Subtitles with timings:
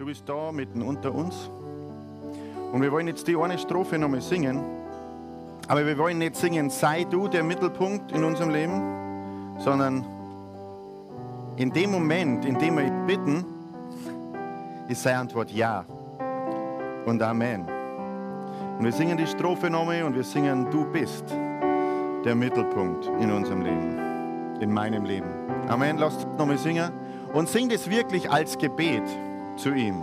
[0.00, 1.50] Du bist da mitten unter uns.
[2.72, 4.58] Und wir wollen jetzt die eine Strophe nochmal singen.
[5.68, 8.80] Aber wir wollen nicht singen, sei du der Mittelpunkt in unserem Leben,
[9.58, 10.02] sondern
[11.56, 13.44] in dem Moment, in dem wir bitten,
[14.88, 15.84] ist seine Antwort Ja
[17.04, 17.66] und Amen.
[18.78, 21.26] Und wir singen die Strophe nochmal und wir singen, du bist
[22.24, 25.28] der Mittelpunkt in unserem Leben, in meinem Leben.
[25.68, 25.98] Amen.
[25.98, 26.90] Lasst uns nochmal singen
[27.34, 29.04] und singt es wirklich als Gebet
[29.56, 30.02] zu ihm.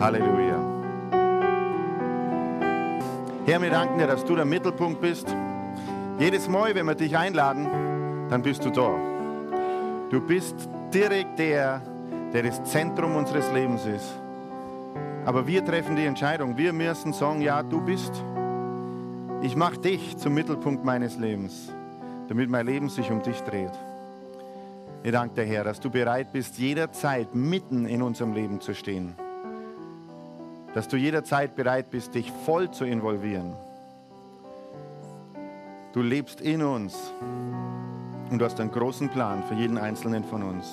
[0.00, 0.58] Halleluja.
[3.46, 5.34] Herr, wir danken dir, dass du der Mittelpunkt bist.
[6.18, 7.66] Jedes Mal, wenn wir dich einladen,
[8.28, 8.90] dann bist du da.
[10.10, 11.80] Du bist direkt der,
[12.32, 14.18] der das Zentrum unseres Lebens ist.
[15.24, 16.56] Aber wir treffen die Entscheidung.
[16.56, 18.12] Wir müssen sagen, ja, du bist.
[19.42, 21.72] Ich mache dich zum Mittelpunkt meines Lebens,
[22.28, 23.72] damit mein Leben sich um dich dreht.
[25.02, 29.14] Ich danke dir, Herr, dass du bereit bist, jederzeit mitten in unserem Leben zu stehen.
[30.74, 33.54] Dass du jederzeit bereit bist, dich voll zu involvieren.
[35.92, 37.12] Du lebst in uns
[38.30, 40.66] und du hast einen großen Plan für jeden Einzelnen von uns.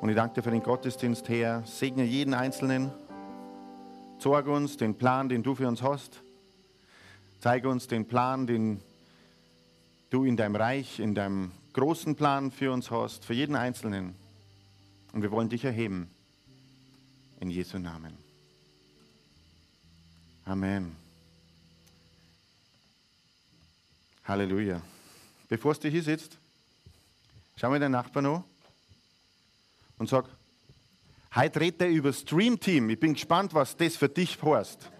[0.00, 1.62] Und ich danke dir für den Gottesdienst, Herr.
[1.66, 2.92] Segne jeden Einzelnen.
[4.20, 6.20] Zeig uns den Plan, den du für uns hast.
[7.40, 8.80] Zeige uns den Plan, den
[10.10, 14.14] du in deinem Reich, in deinem großen Plan für uns hast, für jeden Einzelnen.
[15.12, 16.10] Und wir wollen dich erheben.
[17.40, 18.16] In Jesu Namen.
[20.44, 20.96] Amen.
[24.24, 24.82] Halleluja.
[25.48, 26.36] Bevor du hier sitzt,
[27.56, 28.44] schau mir deinen Nachbarn an
[29.98, 30.24] und sag,
[31.34, 32.90] heute redet er über Stream Team.
[32.90, 34.90] Ich bin gespannt, was das für dich heißt.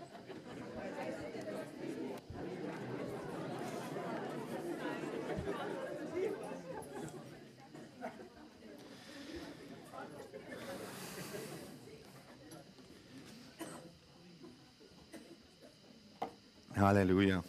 [16.78, 17.42] Halleluja.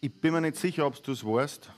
[0.00, 1.70] Ich bin mir nicht sicher, ob du es weißt,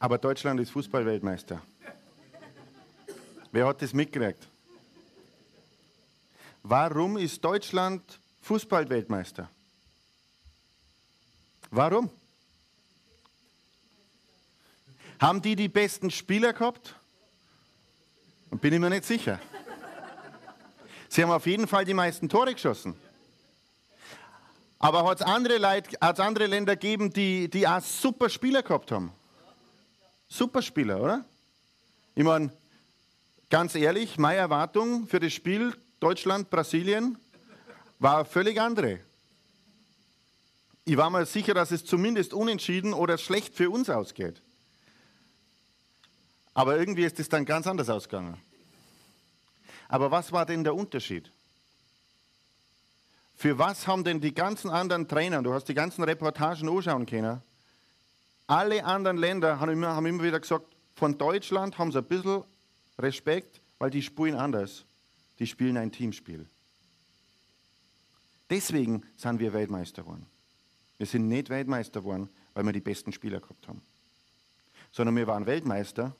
[0.00, 1.62] aber Deutschland ist Fußballweltmeister.
[3.52, 4.48] Wer hat das mitgekriegt?
[6.62, 9.48] Warum ist Deutschland Fußballweltmeister?
[11.70, 12.10] Warum?
[15.22, 16.96] Haben die die besten Spieler gehabt?
[18.50, 19.38] Bin ich mir nicht sicher.
[21.08, 22.96] Sie haben auf jeden Fall die meisten Tore geschossen.
[24.80, 29.12] Aber hat es andere, andere Länder gegeben, die, die auch super Spieler gehabt haben?
[30.28, 31.24] Super Spieler, oder?
[32.16, 32.50] Ich meine,
[33.48, 37.16] ganz ehrlich, meine Erwartung für das Spiel Deutschland-Brasilien
[38.00, 38.98] war völlig andere.
[40.84, 44.42] Ich war mir sicher, dass es zumindest unentschieden oder schlecht für uns ausgeht.
[46.54, 48.38] Aber irgendwie ist es dann ganz anders ausgegangen.
[49.88, 51.30] Aber was war denn der Unterschied?
[53.36, 57.42] Für was haben denn die ganzen anderen Trainer, du hast die ganzen Reportagen anschauen können,
[58.46, 62.44] alle anderen Länder haben immer, haben immer wieder gesagt, von Deutschland haben sie ein bisschen
[62.98, 64.84] Respekt, weil die spielen anders.
[65.38, 66.46] Die spielen ein Teamspiel.
[68.50, 70.26] Deswegen sind wir Weltmeister geworden.
[70.98, 73.82] Wir sind nicht Weltmeister geworden, weil wir die besten Spieler gehabt haben,
[74.92, 76.14] sondern wir waren Weltmeister,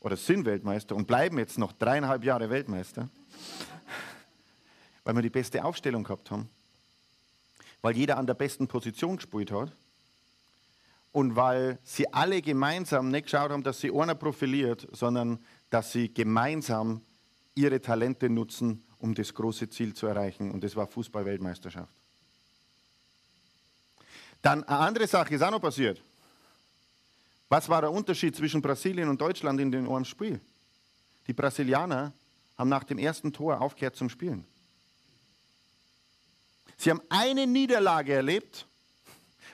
[0.00, 3.08] oder sind Weltmeister und bleiben jetzt noch dreieinhalb Jahre Weltmeister,
[5.04, 6.48] weil wir die beste Aufstellung gehabt haben,
[7.82, 9.72] weil jeder an der besten Position gespielt hat
[11.12, 15.38] und weil sie alle gemeinsam nicht geschaut haben, dass sie einer profiliert, sondern
[15.70, 17.02] dass sie gemeinsam
[17.54, 20.50] ihre Talente nutzen, um das große Ziel zu erreichen.
[20.50, 21.92] Und das war Fußball-Weltmeisterschaft.
[24.42, 26.02] Dann eine andere Sache ist auch noch passiert.
[27.50, 30.40] Was war der Unterschied zwischen Brasilien und Deutschland in dem Spiel?
[31.26, 32.12] Die Brasilianer
[32.56, 34.44] haben nach dem ersten Tor aufgehört zum Spielen.
[36.76, 38.68] Sie haben eine Niederlage erlebt,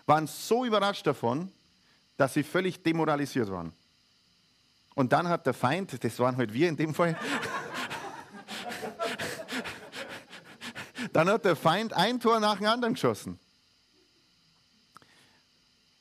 [0.04, 1.50] waren so überrascht davon,
[2.18, 3.72] dass sie völlig demoralisiert waren.
[4.94, 7.18] Und dann hat der Feind, das waren halt wir in dem Fall,
[11.14, 13.40] dann hat der Feind ein Tor nach dem anderen geschossen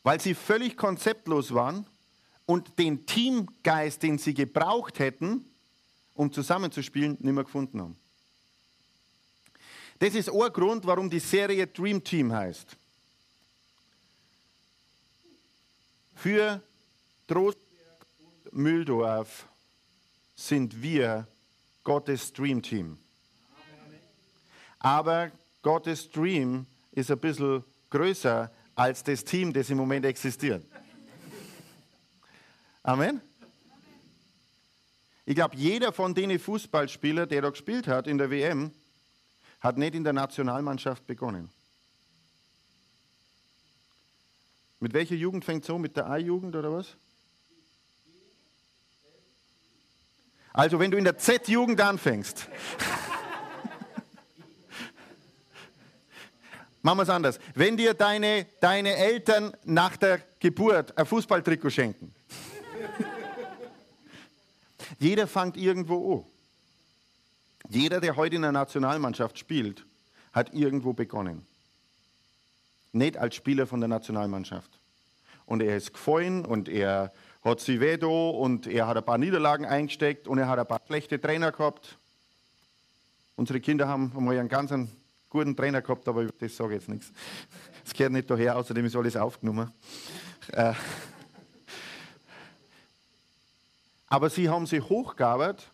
[0.05, 1.83] weil sie völlig konzeptlos waren
[2.45, 5.43] und den Teamgeist, den sie gebraucht hätten,
[6.13, 7.97] um zusammenzuspielen, nicht mehr gefunden haben.
[9.97, 12.77] Das ist ein Grund, warum die Serie Dream Team heißt.
[16.13, 16.61] Für
[17.27, 19.47] Trostberg und Mühldorf
[20.35, 21.27] sind wir
[21.83, 22.99] Gottes Dream Team.
[24.77, 25.31] Aber
[25.63, 30.63] Gottes Dream ist ein bisschen größer als das Team, das im Moment existiert.
[32.83, 33.21] Amen.
[35.25, 38.71] Ich glaube, jeder von den Fußballspielern, der da gespielt hat in der WM,
[39.59, 41.49] hat nicht in der Nationalmannschaft begonnen.
[44.79, 45.79] Mit welcher Jugend fängt es so?
[45.79, 46.95] Mit der A-Jugend oder was?
[50.53, 52.47] Also wenn du in der Z-Jugend anfängst.
[56.85, 57.39] Machen wir es anders.
[57.55, 62.13] Wenn dir deine, deine Eltern nach der Geburt ein Fußballtrikot schenken.
[64.99, 66.25] Jeder fängt irgendwo an.
[67.69, 69.83] Jeder, der heute in der Nationalmannschaft spielt,
[70.31, 71.47] hat irgendwo begonnen.
[72.91, 74.69] Nicht als Spieler von der Nationalmannschaft.
[75.47, 77.11] Und er ist gefallen und er
[77.43, 80.81] hat sie wedo und er hat ein paar Niederlagen eingesteckt und er hat ein paar
[80.85, 81.97] schlechte Trainer gehabt.
[83.35, 84.71] Unsere Kinder haben einmal einen ganz
[85.35, 87.11] guten Trainer gehabt, aber das sage ich jetzt nichts.
[87.83, 89.71] Das gehört nicht daher, außerdem ist alles aufgenommen.
[90.53, 90.73] Äh,
[94.07, 95.69] aber sie haben sich hochgearbeitet.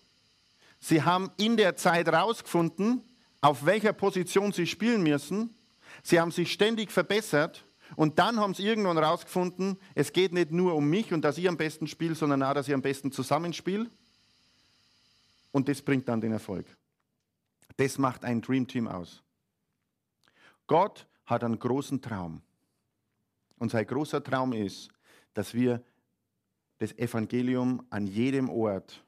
[0.80, 3.04] Sie haben in der Zeit herausgefunden,
[3.40, 5.56] auf welcher Position sie spielen müssen.
[6.02, 7.64] Sie haben sich ständig verbessert.
[7.96, 11.48] Und dann haben sie irgendwann herausgefunden, es geht nicht nur um mich und dass ich
[11.48, 13.90] am besten spiele, sondern auch, dass ich am besten zusammenspiele.
[15.52, 16.66] Und das bringt dann den Erfolg.
[17.78, 19.22] Das macht ein Dream Team aus.
[20.72, 22.42] Gott hat einen großen Traum.
[23.60, 24.88] Und sein großer Traum ist,
[25.34, 25.84] dass wir
[26.78, 29.04] das Evangelium an jedem Ort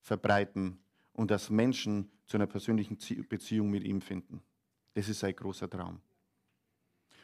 [0.00, 0.78] verbreiten
[1.12, 2.96] und dass Menschen zu einer persönlichen
[3.28, 4.42] Beziehung mit ihm finden.
[4.94, 6.00] Das ist sein großer Traum.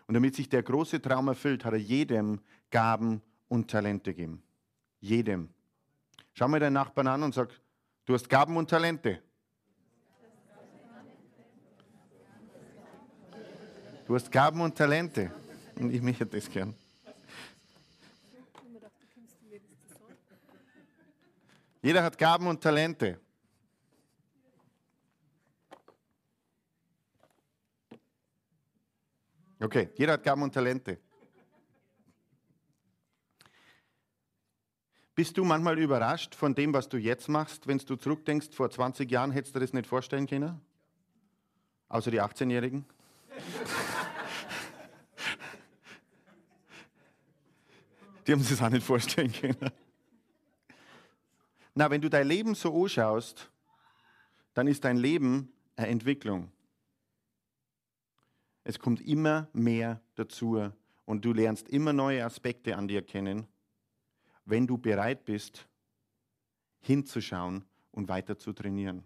[0.07, 4.43] Und damit sich der große Traum erfüllt, hat er jedem Gaben und Talente gegeben.
[5.01, 5.49] Jedem.
[6.35, 7.59] Schau mal deinen Nachbarn an und sag,
[8.05, 9.23] du hast Gaben und Talente.
[14.07, 15.33] Du hast Gaben und Talente.
[15.77, 16.75] Und ich möchte das gern.
[21.83, 23.19] Jeder hat Gaben und Talente.
[29.59, 30.99] Okay, jeder hat Gaben und Talente.
[35.15, 39.11] Bist du manchmal überrascht von dem, was du jetzt machst, wenn du zurückdenkst, vor 20
[39.11, 40.61] Jahren hättest du das nicht vorstellen können?
[41.89, 42.85] Außer die 18-Jährigen?
[48.27, 49.57] Die haben sich das auch nicht vorstellen können.
[51.75, 53.51] Na, wenn du dein Leben so anschaust,
[54.55, 56.51] dann ist dein Leben eine Entwicklung.
[58.63, 60.71] Es kommt immer mehr dazu
[61.05, 63.47] und du lernst immer neue Aspekte an dir kennen,
[64.45, 65.67] wenn du bereit bist,
[66.81, 69.05] hinzuschauen und weiter zu trainieren.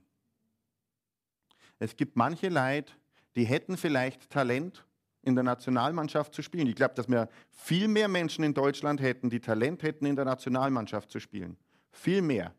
[1.79, 2.93] Es gibt manche Leute,
[3.37, 4.85] die hätten vielleicht Talent,
[5.29, 6.67] in der Nationalmannschaft zu spielen.
[6.67, 10.25] Ich glaube, dass wir viel mehr Menschen in Deutschland hätten, die Talent hätten, in der
[10.25, 11.57] Nationalmannschaft zu spielen.
[11.93, 12.55] Viel mehr.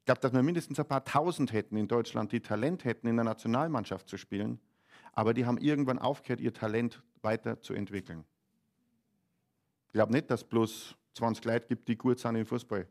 [0.00, 3.16] Ich glaube, dass wir mindestens ein paar Tausend hätten in Deutschland, die Talent hätten, in
[3.16, 4.60] der Nationalmannschaft zu spielen.
[5.12, 8.24] Aber die haben irgendwann aufgehört, ihr Talent weiterzuentwickeln.
[9.88, 12.86] Ich glaube nicht, dass es bloß 20 Leute gibt, die gut sind im Fußball.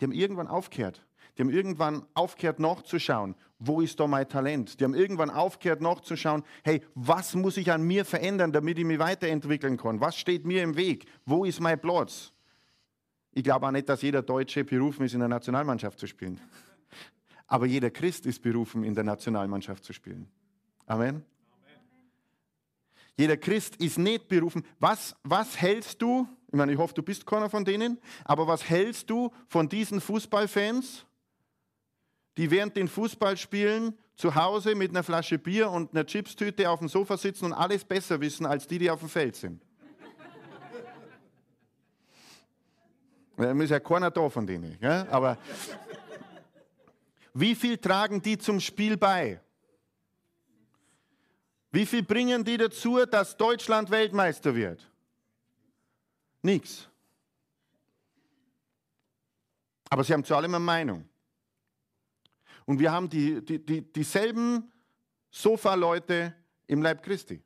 [0.00, 1.05] Die haben irgendwann aufgehört.
[1.36, 4.80] Die haben irgendwann aufgehört nachzuschauen, wo ist da mein Talent.
[4.80, 8.98] Die haben irgendwann aufgehört nachzuschauen, hey, was muss ich an mir verändern, damit ich mich
[8.98, 10.00] weiterentwickeln kann?
[10.00, 11.06] Was steht mir im Weg?
[11.24, 12.32] Wo ist mein Platz?
[13.32, 16.40] Ich glaube auch nicht, dass jeder Deutsche berufen ist, in der Nationalmannschaft zu spielen.
[17.46, 20.28] Aber jeder Christ ist berufen, in der Nationalmannschaft zu spielen.
[20.86, 21.24] Amen.
[23.16, 24.64] Jeder Christ ist nicht berufen.
[24.78, 26.28] Was, was hältst du?
[26.48, 27.98] Ich meine, ich hoffe, du bist keiner von denen.
[28.24, 31.06] Aber was hältst du von diesen Fußballfans,
[32.36, 36.88] die während den Fußballspielen zu Hause mit einer Flasche Bier und einer Chipstüte auf dem
[36.88, 39.62] Sofa sitzen und alles besser wissen als die, die auf dem Feld sind?
[43.36, 44.78] Da ist ja keiner da von denen.
[44.80, 45.06] Gell?
[45.10, 45.36] Aber
[47.34, 49.40] wie viel tragen die zum Spiel bei?
[51.70, 54.90] Wie viel bringen die dazu, dass Deutschland Weltmeister wird?
[56.40, 56.88] Nichts.
[59.90, 61.06] Aber sie haben zu allem eine Meinung.
[62.66, 64.70] Und wir haben die, die, die, dieselben
[65.30, 66.34] Sofa-Leute
[66.66, 67.42] im Leib Christi.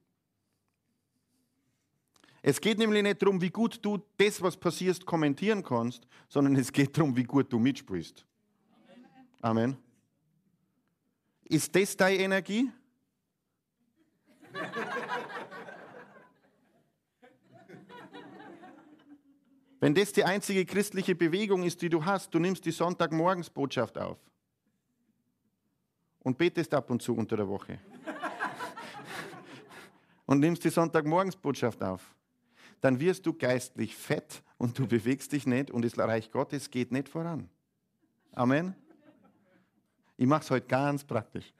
[2.43, 6.73] Es geht nämlich nicht darum, wie gut du das, was passiert, kommentieren kannst, sondern es
[6.73, 8.25] geht darum, wie gut du mitspielst.
[9.43, 9.77] Amen.
[11.45, 12.71] Ist das deine Energie?
[19.81, 24.19] Wenn das die einzige christliche Bewegung ist, die du hast, du nimmst die Sonntagmorgensbotschaft auf
[26.21, 27.79] und betest ab und zu unter der Woche.
[30.27, 32.15] und nimmst die Sonntagmorgensbotschaft auf,
[32.81, 36.93] dann wirst du geistlich fett und du bewegst dich nicht und das Reich Gottes geht
[36.93, 37.49] nicht voran.
[38.33, 38.75] Amen.
[40.17, 41.53] Ich mache es heute ganz praktisch.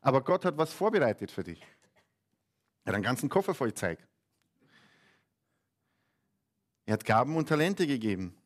[0.00, 1.60] Aber Gott hat was vorbereitet für dich.
[2.84, 3.98] Er hat einen ganzen Koffer voll Zeug.
[6.86, 8.37] Er hat Gaben und Talente gegeben.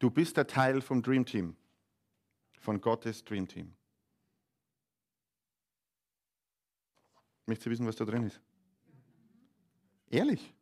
[0.00, 1.54] Du bist der Teil vom Dream Team,
[2.58, 3.74] von Gottes Dream Team.
[7.44, 8.40] Möchtest du wissen, was da drin ist?
[10.08, 10.54] Ehrlich?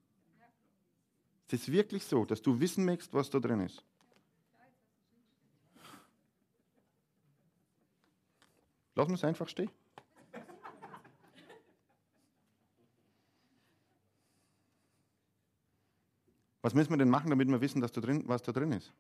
[1.47, 3.85] Ist es wirklich so, dass du wissen möchtest, was da drin ist?
[8.97, 9.71] Lass uns einfach stehen.
[16.61, 18.93] Was müssen wir denn machen, damit wir wissen, dass da drin, was da drin ist?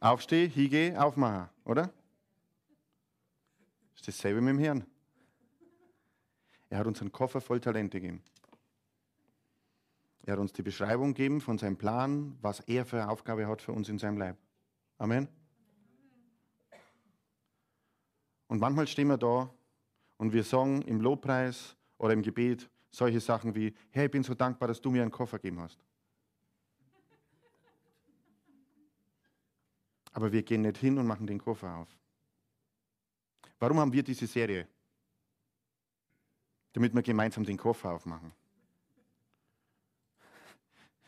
[0.00, 1.92] Aufsteh, hingeh, aufmachen, oder?
[3.94, 4.86] Ist dasselbe mit dem Herrn.
[6.70, 8.22] Er hat uns einen Koffer voll Talente gegeben.
[10.24, 13.62] Er hat uns die Beschreibung gegeben von seinem Plan, was er für eine Aufgabe hat
[13.62, 14.36] für uns in seinem Leib.
[14.98, 15.26] Amen.
[18.46, 19.50] Und manchmal stehen wir da
[20.18, 24.34] und wir sagen im Lobpreis oder im Gebet solche Sachen wie, Herr, ich bin so
[24.34, 25.78] dankbar, dass du mir einen Koffer gegeben hast.
[30.18, 31.88] Aber wir gehen nicht hin und machen den Koffer auf.
[33.60, 34.66] Warum haben wir diese Serie?
[36.72, 38.32] Damit wir gemeinsam den Koffer aufmachen.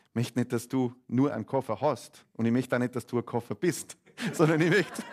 [0.07, 3.05] Ich möchte nicht, dass du nur einen Koffer hast und ich möchte auch nicht, dass
[3.05, 3.97] du ein Koffer bist,
[4.31, 5.03] sondern ich möchte,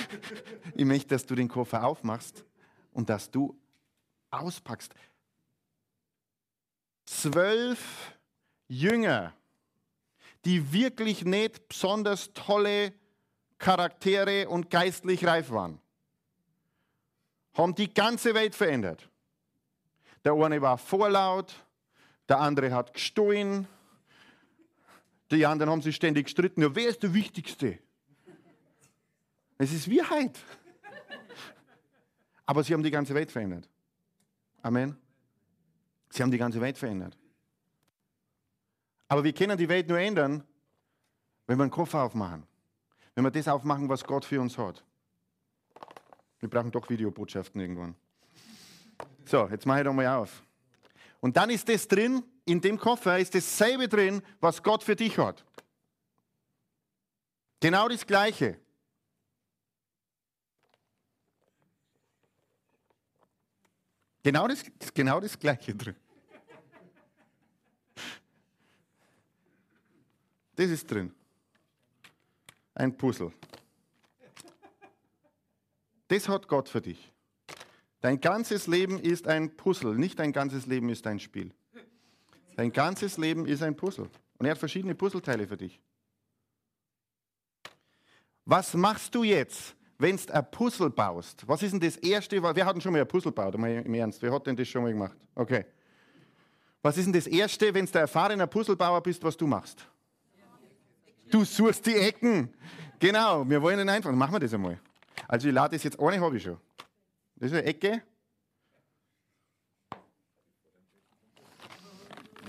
[0.74, 2.42] ich möchte, dass du den Koffer aufmachst
[2.92, 3.54] und dass du
[4.30, 4.94] auspackst.
[7.04, 8.16] Zwölf
[8.66, 9.34] Jünger,
[10.46, 12.94] die wirklich nicht besonders tolle
[13.58, 15.80] Charaktere und geistlich reif waren,
[17.54, 19.08] haben die ganze Welt verändert.
[20.24, 21.54] Der eine war vorlaut,
[22.28, 23.66] der andere hat gestohlen,
[25.30, 26.62] die anderen haben sich ständig gestritten.
[26.62, 27.78] Ja, wer ist der Wichtigste?
[29.58, 30.38] Es ist Wahrheit.
[32.44, 33.68] Aber sie haben die ganze Welt verändert.
[34.62, 34.96] Amen.
[36.10, 37.16] Sie haben die ganze Welt verändert.
[39.08, 40.44] Aber wir können die Welt nur ändern,
[41.46, 42.46] wenn wir einen Koffer aufmachen.
[43.16, 44.84] Wenn wir das aufmachen, was Gott für uns hat.
[46.38, 47.96] Wir brauchen doch Videobotschaften irgendwann.
[49.24, 50.42] So, jetzt mache ich doch mal auf.
[51.20, 55.16] Und dann ist das drin, in dem Koffer ist dasselbe drin, was Gott für dich
[55.16, 55.44] hat.
[57.58, 58.60] Genau das Gleiche.
[64.22, 65.96] Genau das, genau das Gleiche drin.
[70.54, 71.14] Das ist drin.
[72.76, 73.32] Ein Puzzle.
[76.08, 77.10] Das hat Gott für dich.
[78.02, 81.52] Dein ganzes Leben ist ein Puzzle, nicht dein ganzes Leben ist ein Spiel.
[82.54, 84.10] Dein ganzes Leben ist ein Puzzle.
[84.38, 85.80] Und er hat verschiedene Puzzleteile für dich.
[88.44, 92.42] Was machst du jetzt, wenn du ein Puzzle baust, was ist denn das Erste?
[92.42, 93.54] Wer hat denn schon mal ein Puzzle gebaut?
[93.54, 95.16] Im Ernst, wer hat denn das schon mal gemacht?
[95.34, 95.64] Okay.
[96.82, 99.88] Was ist denn das Erste, wenn du ein erfahrener Puzzlebauer bist, was du machst?
[101.30, 102.54] Du suchst die Ecken.
[102.98, 104.12] Genau, wir wollen ihn einfach.
[104.12, 104.80] Machen wir das einmal.
[105.28, 106.58] Also ich lade das jetzt, eine habe ich schon.
[107.36, 108.02] Das ist eine Ecke.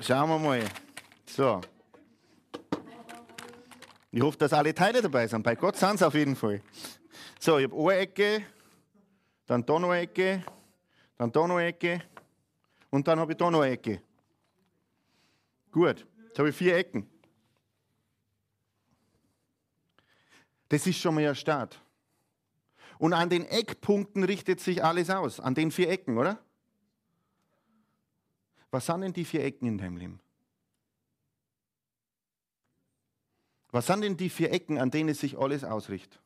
[0.01, 0.63] Schauen wir mal.
[1.25, 1.61] So.
[4.11, 5.43] Ich hoffe, dass alle Teile dabei sind.
[5.43, 6.61] Bei Gott sind es auf jeden Fall.
[7.39, 8.43] So, ich habe eine Ecke,
[9.45, 10.43] dann da noch eine Ecke,
[11.17, 12.01] dann da noch eine Ecke
[12.89, 14.01] und dann habe ich da noch eine Ecke.
[15.71, 17.09] Gut, jetzt habe ich vier Ecken.
[20.69, 21.81] Das ist schon mal ein Start.
[22.99, 26.39] Und an den Eckpunkten richtet sich alles aus, an den vier Ecken, oder?
[28.71, 30.19] Was sind denn die vier Ecken in deinem Leben?
[33.71, 36.19] Was sind denn die vier Ecken, an denen sich alles ausrichtet?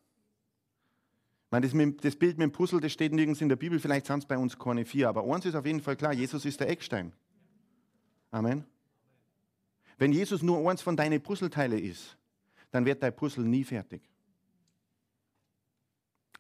[1.52, 4.08] meine, das, mit, das, Bild mit dem Puzzle, das steht nirgends in der Bibel, vielleicht
[4.08, 6.60] sind es bei uns keine vier, aber eins ist auf jeden Fall klar, Jesus ist
[6.60, 7.12] der Eckstein.
[8.32, 8.64] Amen.
[9.98, 12.18] Wenn Jesus nur eins von deinen Puzzleteile ist,
[12.72, 14.02] dann wird dein Puzzle nie fertig.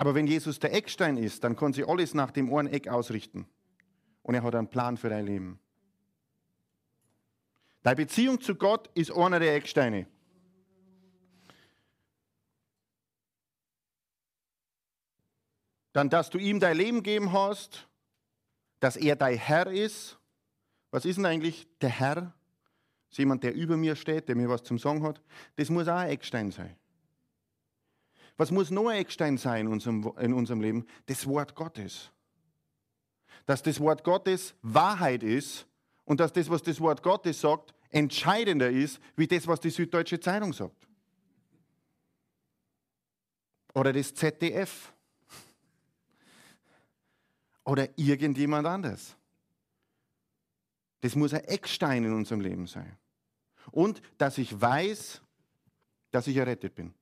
[0.01, 3.47] Aber wenn Jesus der Eckstein ist, dann kann sich alles nach dem einen Eck ausrichten.
[4.23, 5.59] Und er hat einen Plan für dein Leben.
[7.83, 10.07] Deine Beziehung zu Gott ist einer der Ecksteine.
[15.93, 17.87] Dann, dass du ihm dein Leben geben hast,
[18.79, 20.17] dass er dein Herr ist.
[20.89, 22.15] Was ist denn eigentlich der Herr?
[22.15, 25.21] Das ist jemand, der über mir steht, der mir was zum Sagen hat.
[25.57, 26.75] Das muss auch ein Eckstein sein.
[28.41, 30.87] Was muss ein Eckstein sein in unserem, in unserem Leben?
[31.05, 32.09] Das Wort Gottes.
[33.45, 35.67] Dass das Wort Gottes Wahrheit ist
[36.05, 40.19] und dass das, was das Wort Gottes sagt, entscheidender ist, wie das, was die Süddeutsche
[40.19, 40.87] Zeitung sagt.
[43.75, 44.91] Oder das ZDF.
[47.63, 49.15] Oder irgendjemand anders.
[51.01, 52.97] Das muss ein Eckstein in unserem Leben sein.
[53.69, 55.21] Und dass ich weiß,
[56.09, 56.95] dass ich errettet bin.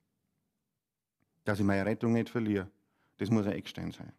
[1.46, 2.70] Dass ich meine Rettung nicht verliere.
[3.18, 4.12] Das muss ein Eckstein sein.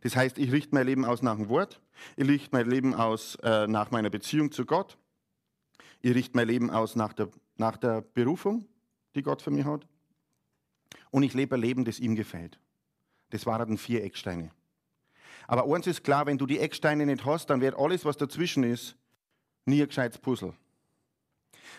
[0.00, 1.80] Das heißt, ich richte mein Leben aus nach dem Wort,
[2.16, 4.96] ich richte mein Leben aus äh, nach meiner Beziehung zu Gott,
[6.00, 8.66] ich richte mein Leben aus nach der, nach der Berufung,
[9.14, 9.86] die Gott für mich hat,
[11.10, 12.58] und ich lebe ein Leben, das ihm gefällt.
[13.30, 14.50] Das waren vier Ecksteine.
[15.46, 18.64] Aber eins ist klar, wenn du die Ecksteine nicht hast, dann wird alles, was dazwischen
[18.64, 18.96] ist,
[19.66, 20.54] nie ein gescheites Puzzle.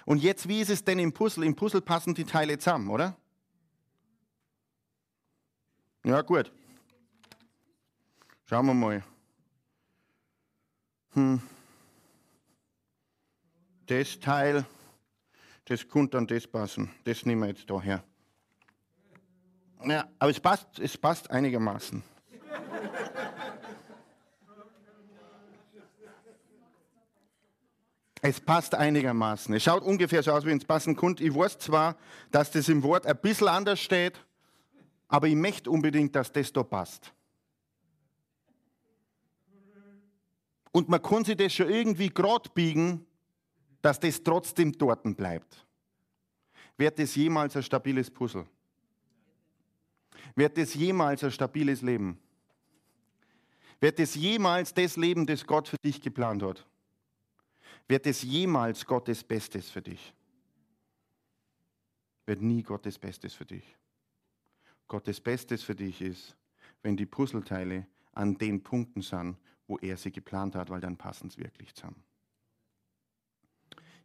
[0.06, 1.44] Und jetzt, wie ist es denn im Puzzle?
[1.44, 3.16] Im Puzzle passen die Teile zusammen, oder?
[6.06, 6.52] Ja, gut.
[8.46, 9.04] Schauen wir mal.
[11.14, 11.42] Hm.
[13.86, 14.66] Das Teil,
[15.66, 16.92] das könnte an das passen.
[17.06, 18.04] Das nehmen wir jetzt da her.
[19.86, 22.04] Ja, aber es passt, es passt einigermaßen.
[28.22, 29.54] Es passt einigermaßen.
[29.54, 31.24] Es schaut ungefähr so aus, wie es passen könnte.
[31.24, 31.98] Ich weiß zwar,
[32.32, 34.18] dass das im Wort ein bisschen anders steht,
[35.14, 37.14] aber ich möchte unbedingt, dass das da passt.
[40.72, 43.06] Und man kann sich das schon irgendwie gerade biegen,
[43.84, 45.68] dass das trotzdem dort bleibt.
[46.78, 48.48] Wird das jemals ein stabiles Puzzle?
[50.34, 52.18] Wird das jemals ein stabiles Leben?
[53.80, 56.66] Wird das jemals das Leben, das Gott für dich geplant hat?
[57.88, 60.12] Wird es jemals Gottes Bestes für dich?
[62.26, 63.78] Wird nie Gottes Bestes für dich.
[64.94, 66.38] Gottes Bestes für dich ist,
[66.84, 71.32] wenn die Puzzleteile an den Punkten sind, wo er sie geplant hat, weil dann passen
[71.32, 72.04] sie wirklich zusammen.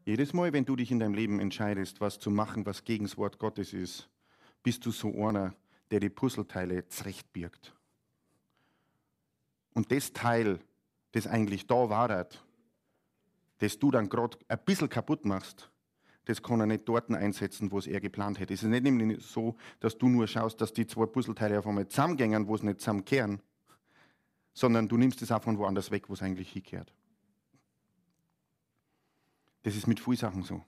[0.06, 3.18] Jedes Mal, wenn du dich in deinem Leben entscheidest, was zu machen, was gegen das
[3.18, 4.08] Wort Gottes ist,
[4.62, 5.54] bist du so einer,
[5.90, 7.74] der die Puzzleteile zurechtbirgt.
[9.74, 10.58] Und das Teil,
[11.12, 12.26] das eigentlich da war,
[13.58, 15.70] das du dann gerade ein bisschen kaputt machst,
[16.28, 18.52] das kann er nicht dort einsetzen, wo es er geplant hätte.
[18.52, 21.88] Es ist nicht nämlich so, dass du nur schaust, dass die zwei Puzzleteile auf einmal
[21.88, 23.40] zusammengängen, wo es nicht zusammenkehren,
[24.52, 26.92] sondern du nimmst es auch von woanders weg, wo es eigentlich hinkehrt.
[29.62, 30.62] Das ist mit vielen Sachen so.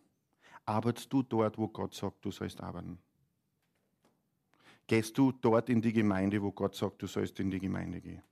[0.65, 2.99] Arbeitest du dort, wo Gott sagt, du sollst arbeiten?
[4.87, 8.23] Gehst du dort in die Gemeinde, wo Gott sagt, du sollst in die Gemeinde gehen?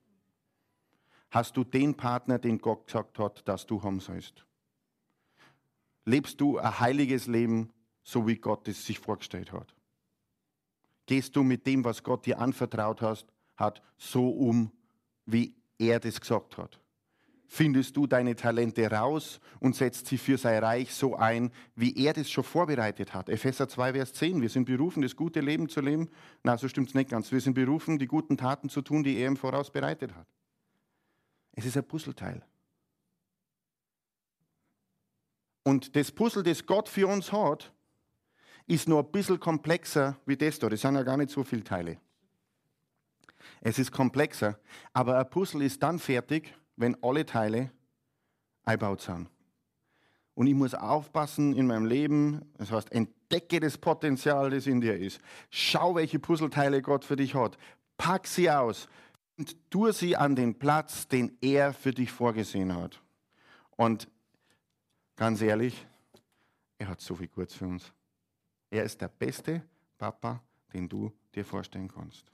[1.29, 4.47] Hast du den Partner, den Gott gesagt hat, dass du haben sollst?
[6.09, 7.69] Lebst du ein heiliges Leben,
[8.01, 9.75] so wie Gott es sich vorgestellt hat?
[11.05, 14.71] Gehst du mit dem, was Gott dir anvertraut hast, hat, so um,
[15.27, 16.79] wie er das gesagt hat?
[17.45, 22.13] Findest du deine Talente raus und setzt sie für sein Reich so ein, wie er
[22.13, 23.29] das schon vorbereitet hat?
[23.29, 24.41] Epheser 2, Vers 10.
[24.41, 26.09] Wir sind berufen, das gute Leben zu leben.
[26.41, 27.31] Na, so stimmt es nicht ganz.
[27.31, 30.27] Wir sind berufen, die guten Taten zu tun, die er im Voraus bereitet hat.
[31.51, 32.43] Es ist ein Puzzleteil.
[35.63, 37.71] Und das Puzzle, das Gott für uns hat,
[38.65, 40.69] ist nur ein bisschen komplexer wie das da.
[40.69, 41.97] Das sind ja gar nicht so viele Teile.
[43.61, 44.59] Es ist komplexer,
[44.93, 47.71] aber ein Puzzle ist dann fertig, wenn alle Teile
[48.63, 49.29] eingebaut sind.
[50.35, 54.95] Und ich muss aufpassen in meinem Leben, das heißt, entdecke das Potenzial, das in dir
[54.95, 55.19] ist.
[55.49, 57.57] Schau, welche Puzzleteile Gott für dich hat.
[57.97, 58.87] Pack sie aus
[59.37, 63.01] und tue sie an den Platz, den er für dich vorgesehen hat.
[63.75, 64.07] Und
[65.19, 65.85] Ganz ehrlich,
[66.77, 67.91] er hat so viel Gutes für uns.
[68.69, 69.61] Er ist der beste
[69.97, 72.31] Papa, den du dir vorstellen kannst.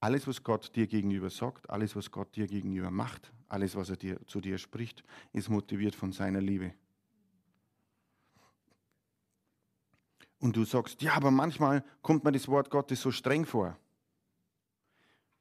[0.00, 3.96] Alles, was Gott dir gegenüber sagt, alles, was Gott dir gegenüber macht, alles, was er
[3.96, 6.74] dir, zu dir spricht, ist motiviert von seiner Liebe.
[10.38, 13.78] Und du sagst, ja, aber manchmal kommt mir das Wort Gottes so streng vor.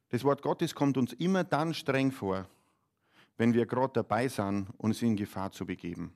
[0.08, 2.48] Das Wort Gottes kommt uns immer dann streng vor,
[3.38, 6.16] wenn wir gerade dabei sind, uns in Gefahr zu begeben?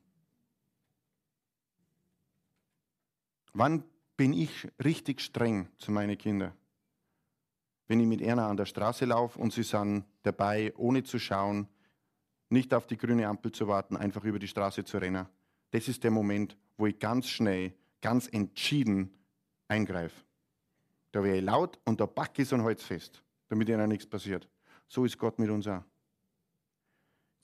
[3.53, 3.83] Wann
[4.17, 6.53] bin ich richtig streng zu meinen Kindern?
[7.87, 11.67] Wenn ich mit einer an der Straße laufe und sie sind dabei, ohne zu schauen,
[12.49, 15.27] nicht auf die grüne Ampel zu warten, einfach über die Straße zu rennen.
[15.71, 19.11] Das ist der Moment, wo ich ganz schnell, ganz entschieden
[19.67, 20.23] eingreife.
[21.11, 24.05] Da wäre ich laut und da packe ich so ein Holz fest, damit ihnen nichts
[24.05, 24.47] passiert.
[24.87, 25.83] So ist Gott mit uns auch.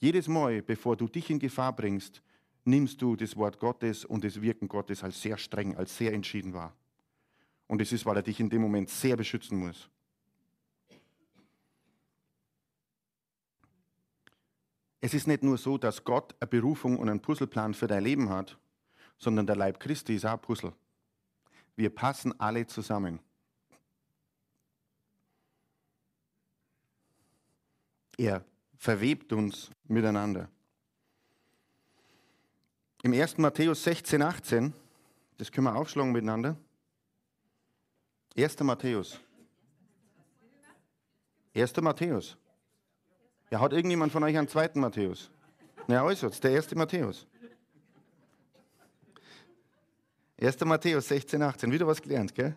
[0.00, 2.22] Jedes Mal, bevor du dich in Gefahr bringst,
[2.64, 6.52] nimmst du das Wort Gottes und das Wirken Gottes als sehr streng, als sehr entschieden
[6.52, 6.76] wahr.
[7.66, 9.88] Und es ist, weil er dich in dem Moment sehr beschützen muss.
[15.00, 18.28] Es ist nicht nur so, dass Gott eine Berufung und einen Puzzleplan für dein Leben
[18.30, 18.58] hat,
[19.16, 20.72] sondern der Leib Christi ist auch ein Puzzle.
[21.76, 23.20] Wir passen alle zusammen.
[28.16, 28.44] Er
[28.78, 30.48] verwebt uns miteinander.
[33.02, 33.38] Im 1.
[33.38, 34.72] Matthäus 16, 18,
[35.36, 36.56] das können wir aufschlagen miteinander.
[38.36, 38.60] 1.
[38.60, 39.20] Matthäus.
[41.54, 41.76] 1.
[41.80, 42.36] Matthäus.
[43.50, 45.30] Ja, hat irgendjemand von euch einen zweiten Matthäus?
[45.88, 47.26] Ja, also, der erste Matthäus.
[50.40, 50.60] 1.
[50.60, 51.72] Matthäus 16, 18.
[51.72, 52.54] Wieder was gelernt, gell?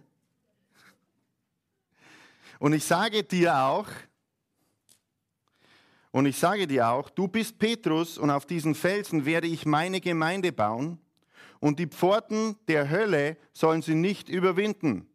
[2.60, 3.88] Und ich sage dir auch,
[6.12, 10.02] und ich sage dir auch, du bist Petrus und auf diesen Felsen werde ich meine
[10.02, 11.00] Gemeinde bauen
[11.60, 15.08] und die Pforten der Hölle sollen sie nicht überwinden.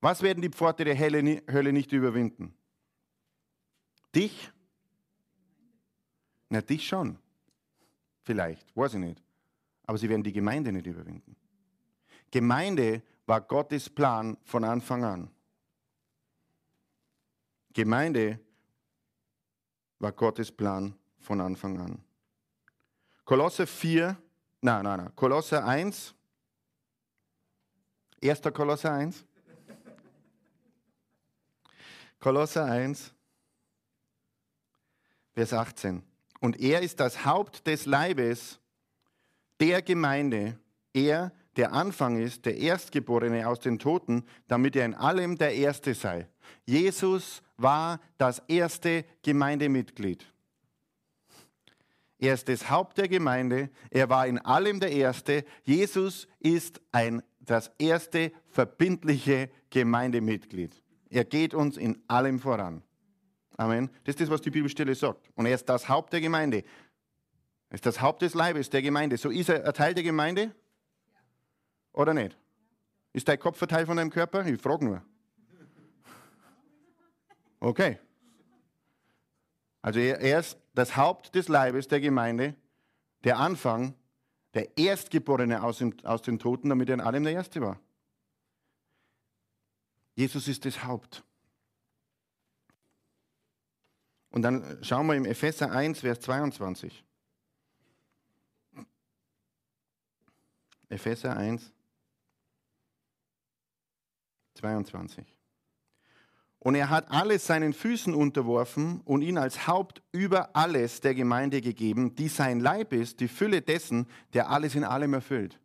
[0.00, 2.54] Was werden die Pforte der Hölle nicht überwinden?
[4.14, 4.50] Dich?
[6.48, 7.18] Na, dich schon.
[8.22, 9.22] Vielleicht, weiß ich nicht.
[9.86, 11.36] Aber sie werden die Gemeinde nicht überwinden.
[12.30, 15.30] Gemeinde war Gottes Plan von Anfang an.
[17.72, 18.40] Gemeinde
[19.98, 22.04] war Gottes Plan von Anfang an.
[23.24, 24.16] Kolosse 4,
[24.60, 26.14] nein, nein, nein, Kolosse 1,
[28.22, 28.42] 1.
[28.52, 29.24] Kolosse 1,
[32.18, 33.14] Kolosse 1,
[35.32, 36.02] Vers 18.
[36.40, 38.58] Und er ist das Haupt des Leibes
[39.60, 40.58] der Gemeinde,
[40.92, 45.94] er, der Anfang ist, der Erstgeborene aus den Toten, damit er in allem der Erste
[45.94, 46.28] sei.
[46.64, 50.26] Jesus war das erste Gemeindemitglied.
[52.18, 55.44] Er ist das Haupt der Gemeinde, er war in allem der Erste.
[55.64, 60.82] Jesus ist ein, das erste verbindliche Gemeindemitglied.
[61.08, 62.82] Er geht uns in allem voran.
[63.56, 63.90] Amen.
[64.04, 65.28] Das ist das, was die Bibelstelle sagt.
[65.34, 66.62] Und er ist das Haupt der Gemeinde.
[67.68, 69.16] Er ist das Haupt des Leibes der Gemeinde.
[69.16, 70.54] So ist er ein Teil der Gemeinde?
[71.92, 72.36] Oder nicht?
[73.12, 74.46] Ist dein Kopf ein Teil von deinem Körper?
[74.46, 75.02] Ich frage nur.
[77.60, 77.98] Okay.
[79.82, 82.54] Also er ist das Haupt des Leibes der Gemeinde,
[83.24, 83.94] der Anfang,
[84.54, 87.80] der Erstgeborene aus, dem, aus den Toten, damit er in allem der Erste war.
[90.14, 91.24] Jesus ist das Haupt.
[94.30, 97.04] Und dann schauen wir im Epheser 1, Vers 22.
[100.88, 101.72] Epheser 1,
[104.54, 105.39] 22.
[106.60, 111.62] Und er hat alles seinen Füßen unterworfen und ihn als Haupt über alles der Gemeinde
[111.62, 115.58] gegeben, die sein Leib ist, die Fülle dessen, der alles in allem erfüllt.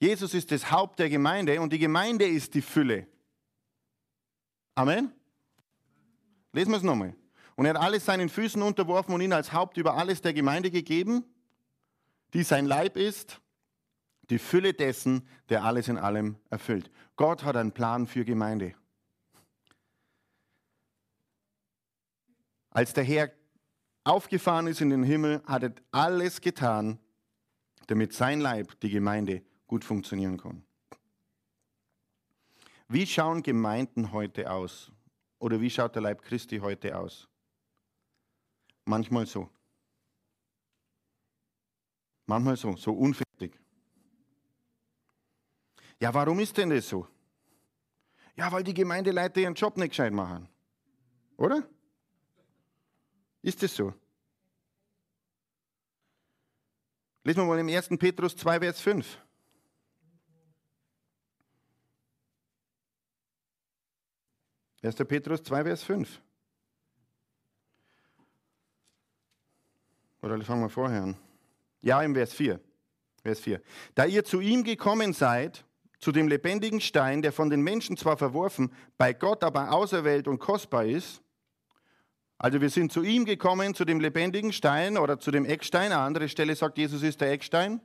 [0.00, 3.06] Jesus ist das Haupt der Gemeinde und die Gemeinde ist die Fülle.
[4.74, 5.12] Amen.
[6.52, 7.14] Lesen wir es nochmal.
[7.54, 10.72] Und er hat alles seinen Füßen unterworfen und ihn als Haupt über alles der Gemeinde
[10.72, 11.24] gegeben,
[12.34, 13.40] die sein Leib ist,
[14.28, 16.90] die Fülle dessen, der alles in allem erfüllt.
[17.14, 18.74] Gott hat einen Plan für Gemeinde.
[22.72, 23.30] Als der Herr
[24.04, 26.98] aufgefahren ist in den Himmel, hat er alles getan,
[27.86, 30.64] damit sein Leib, die Gemeinde, gut funktionieren kann.
[32.88, 34.90] Wie schauen Gemeinden heute aus?
[35.38, 37.28] Oder wie schaut der Leib Christi heute aus?
[38.84, 39.48] Manchmal so.
[42.26, 43.58] Manchmal so, so unfertig.
[46.00, 47.06] Ja, warum ist denn das so?
[48.34, 50.48] Ja, weil die Gemeindeleiter ihren Job nicht gescheit machen.
[51.36, 51.68] Oder?
[53.42, 53.92] Ist das so?
[57.24, 57.88] Lesen wir mal im 1.
[57.98, 59.18] Petrus 2, Vers 5.
[64.80, 66.20] Erster Petrus 2, Vers 5.
[70.22, 71.16] Oder fangen wir vorher an.
[71.80, 72.60] Ja, im Vers 4.
[73.22, 73.60] Vers 4.
[73.94, 75.64] Da ihr zu ihm gekommen seid,
[75.98, 80.40] zu dem lebendigen Stein, der von den Menschen zwar verworfen, bei Gott aber auserwählt und
[80.40, 81.22] kostbar ist.
[82.42, 85.92] Also wir sind zu ihm gekommen, zu dem lebendigen Stein oder zu dem Eckstein.
[85.92, 87.80] Eine andere Stelle sagt, Jesus ist der Eckstein.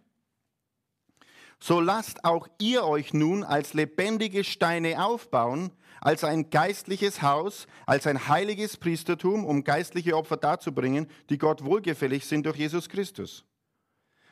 [1.59, 8.07] So lasst auch ihr euch nun als lebendige Steine aufbauen, als ein geistliches Haus, als
[8.07, 13.45] ein heiliges Priestertum, um geistliche Opfer darzubringen, die Gott wohlgefällig sind durch Jesus Christus.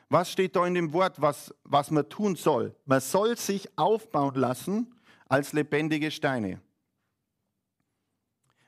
[0.08, 2.74] Was steht da in dem Wort, was, was man tun soll?
[2.84, 4.92] Man soll sich aufbauen lassen
[5.28, 6.60] als lebendige Steine.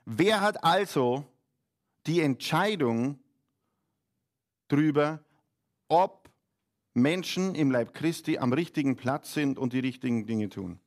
[0.05, 1.25] Wer hat also
[2.07, 3.19] die Entscheidung,
[4.69, 5.23] drüber,
[5.89, 6.29] ob
[6.93, 10.79] Menschen im Leib Christi am richtigen Platz sind und die richtigen Dinge tun.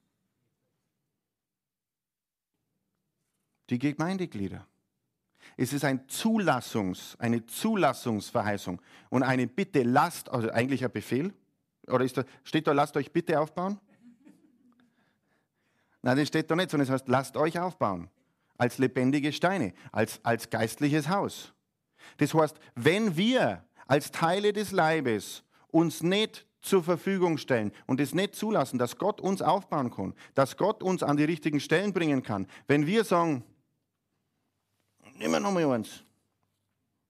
[3.70, 4.66] Die Gemeindeglieder.
[5.56, 11.34] Es ist ein Zulassungs, eine Zulassungsverheißung und eine Bitte, lasst, also eigentlich ein Befehl,
[11.88, 13.80] oder da, steht da, lasst euch bitte aufbauen?
[16.00, 18.08] Nein, das steht da nicht, sondern es heißt, lasst euch aufbauen.
[18.58, 21.52] Als lebendige Steine, als, als geistliches Haus.
[22.18, 28.14] Das heißt, wenn wir als Teile des Leibes uns nicht zur Verfügung stellen und es
[28.14, 32.22] nicht zulassen, dass Gott uns aufbauen kann, dass Gott uns an die richtigen Stellen bringen
[32.22, 33.44] kann, wenn wir sagen,
[35.16, 36.04] nimm noch mal eins,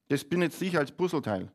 [0.09, 1.51] das bin jetzt ich als Puzzleteil.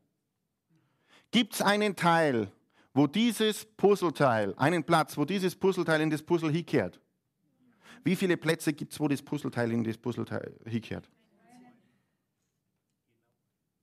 [1.31, 2.51] Gibt es einen Teil,
[2.93, 6.99] wo dieses Puzzleteil, einen Platz, wo dieses Puzzleteil in das Puzzle hinkehrt?
[8.03, 11.09] Wie viele Plätze gibt es, wo das Puzzleteil in das Puzzleteil hinkehrt?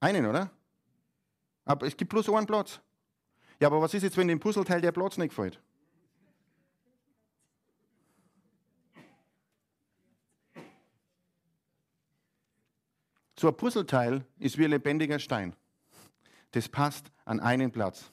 [0.00, 0.50] Einen, oder?
[1.64, 2.81] Aber es gibt bloß einen Platz.
[3.61, 5.61] Ja, aber was ist jetzt, wenn dem Puzzleteil der Platz nicht gefällt?
[13.38, 15.55] So ein Puzzleteil ist wie ein lebendiger Stein.
[16.50, 18.11] Das passt an einen Platz.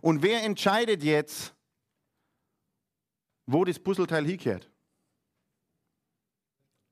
[0.00, 1.54] Und wer entscheidet jetzt,
[3.46, 4.69] wo das Puzzleteil hinkehrt?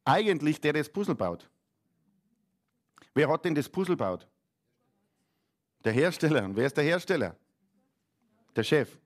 [0.08, 1.50] Eigentlich der, der das Puzzle baut.
[3.12, 4.26] Wer hat denn das Puzzle baut?
[5.84, 6.44] Der Hersteller.
[6.46, 7.36] Und wer ist der Hersteller?
[8.56, 8.96] Der Chef.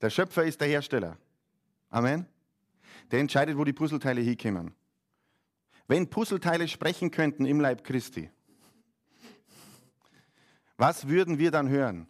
[0.00, 1.16] Der Schöpfer ist der Hersteller.
[1.88, 2.26] Amen.
[3.12, 4.74] Der entscheidet, wo die Puzzleteile hinkommen.
[5.86, 8.30] Wenn Puzzleteile sprechen könnten im Leib Christi,
[10.76, 12.08] was würden wir dann hören?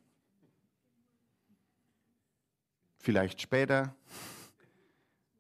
[3.00, 3.94] Vielleicht später.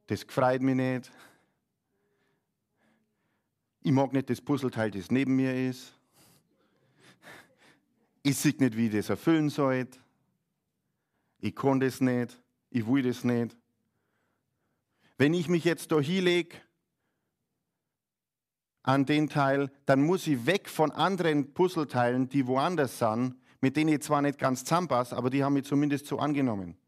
[0.08, 1.10] Das gefreut mich nicht.
[3.86, 5.92] Ich mag nicht das Puzzleteil, das neben mir ist.
[8.22, 9.86] Ich sehe nicht, wie ich das erfüllen soll.
[11.38, 12.40] Ich kann das nicht.
[12.70, 13.54] Ich will das nicht.
[15.18, 16.56] Wenn ich mich jetzt da hinlege
[18.82, 23.92] an den Teil, dann muss ich weg von anderen Puzzleteilen, die woanders sind, mit denen
[23.92, 26.78] ich zwar nicht ganz zusammenpasse, aber die haben mich zumindest so angenommen.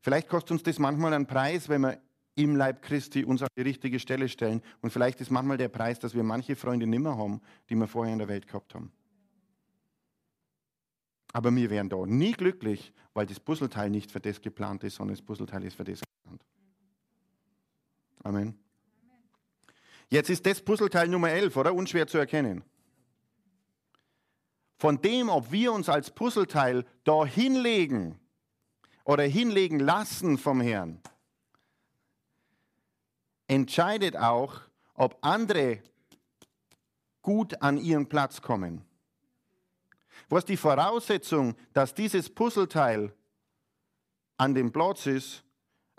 [0.00, 2.00] Vielleicht kostet uns das manchmal einen Preis, wenn wir
[2.36, 4.62] im Leib Christi uns an die richtige Stelle stellen.
[4.82, 8.12] Und vielleicht ist manchmal der Preis, dass wir manche Freunde nimmer haben, die wir vorher
[8.12, 8.92] in der Welt gehabt haben.
[11.32, 15.16] Aber wir wären da nie glücklich, weil das Puzzleteil nicht für das geplant ist, sondern
[15.16, 16.44] das Puzzleteil ist für das geplant.
[18.22, 18.58] Amen.
[20.08, 21.74] Jetzt ist das Puzzleteil Nummer 11, oder?
[21.74, 22.62] Unschwer zu erkennen.
[24.78, 28.20] Von dem, ob wir uns als Puzzleteil da hinlegen,
[29.04, 31.00] oder hinlegen lassen vom Herrn,
[33.48, 34.60] entscheidet auch,
[34.94, 35.82] ob andere
[37.22, 38.84] gut an ihren Platz kommen.
[40.28, 43.12] Was die Voraussetzung, dass dieses Puzzleteil
[44.36, 45.44] an dem Platz ist,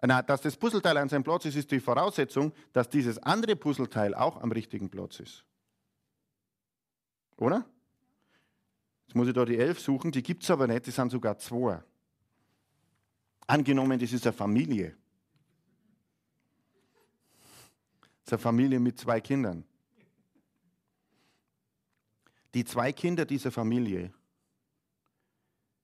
[0.02, 4.14] na, dass das Puzzleteil an seinem Platz ist, ist die Voraussetzung, dass dieses andere Puzzleteil
[4.14, 5.44] auch am richtigen Platz ist.
[7.38, 7.66] Oder?
[9.08, 11.38] Jetzt muss ich da die elf suchen, die gibt es aber nicht, die sind sogar
[11.38, 11.82] zwei.
[13.48, 14.96] Angenommen, das ist eine Familie.
[18.28, 19.64] Das ist eine Familie mit zwei Kindern.
[22.54, 24.12] Die zwei Kinder dieser Familie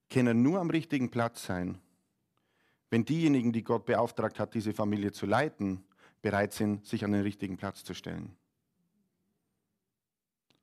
[0.09, 1.79] können nur am richtigen Platz sein,
[2.89, 5.85] wenn diejenigen, die Gott beauftragt hat, diese Familie zu leiten,
[6.21, 8.35] bereit sind, sich an den richtigen Platz zu stellen.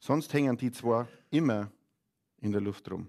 [0.00, 1.72] Sonst hängen die zwei immer
[2.42, 3.08] in der Luft rum.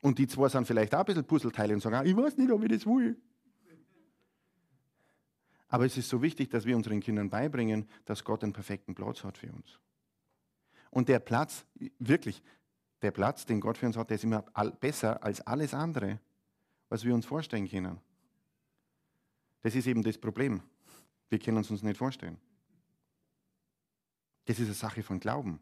[0.00, 2.52] Und die zwei sind vielleicht auch ein bisschen Puzzleteile und sagen, ah, ich weiß nicht,
[2.52, 3.20] ob ich das will.
[5.70, 9.24] Aber es ist so wichtig, dass wir unseren Kindern beibringen, dass Gott einen perfekten Platz
[9.24, 9.78] hat für uns.
[10.90, 11.64] Und der Platz,
[12.00, 12.42] wirklich,
[13.02, 14.42] der Platz, den Gott für uns hat, der ist immer
[14.80, 16.18] besser als alles andere,
[16.88, 18.00] was wir uns vorstellen können.
[19.62, 20.60] Das ist eben das Problem.
[21.28, 22.38] Wir können uns uns nicht vorstellen.
[24.46, 25.60] Das ist eine Sache von Glauben.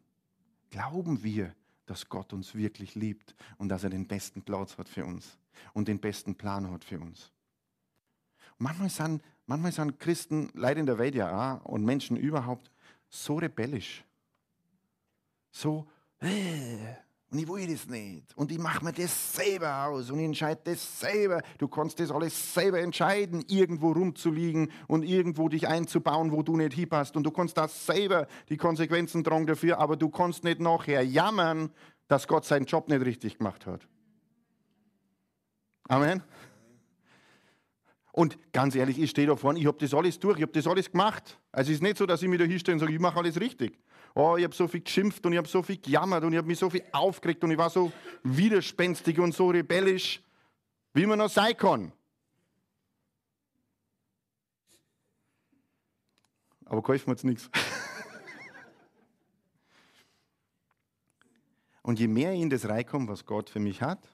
[0.71, 1.53] Glauben wir,
[1.85, 5.37] dass Gott uns wirklich liebt und dass er den besten Platz hat für uns
[5.73, 7.31] und den besten Plan hat für uns.
[8.59, 12.71] Manchmal sind, manchmal sind Christen, leider in der Welt ja auch, und Menschen überhaupt
[13.09, 14.05] so rebellisch.
[15.51, 15.87] So,
[16.19, 16.95] äh,
[17.31, 18.35] und ich will das nicht.
[18.35, 21.41] Und ich mache mir das selber aus und ich entscheide das selber.
[21.59, 26.73] Du kannst das alles selber entscheiden, irgendwo rumzuliegen und irgendwo dich einzubauen, wo du nicht
[26.73, 27.15] hinpasst.
[27.15, 31.71] Und du kannst das selber die Konsequenzen tragen dafür, aber du kannst nicht nachher jammern,
[32.07, 33.87] dass Gott seinen Job nicht richtig gemacht hat.
[35.87, 36.23] Amen.
[38.19, 40.67] Und ganz ehrlich, ich stehe da vorne, ich habe das alles durch, ich habe das
[40.67, 41.39] alles gemacht.
[41.53, 43.39] Also es ist nicht so, dass ich mich da hinstelle und sage, ich mache alles
[43.39, 43.79] richtig.
[44.13, 46.47] Oh, ich habe so viel geschimpft und ich habe so viel gejammert und ich habe
[46.49, 50.21] mich so viel aufgeregt und ich war so widerspenstig und so rebellisch,
[50.93, 51.93] wie man noch sein kann.
[56.65, 57.49] Aber geholfen hat es nichts.
[61.83, 64.05] Und je mehr ich in das reinkomme, was Gott für mich hat,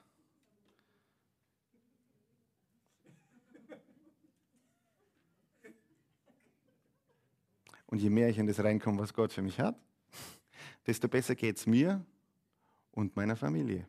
[7.96, 9.74] und je mehr ich in das reinkomme, was Gott für mich hat,
[10.86, 12.04] desto besser geht es mir
[12.92, 13.88] und meiner Familie.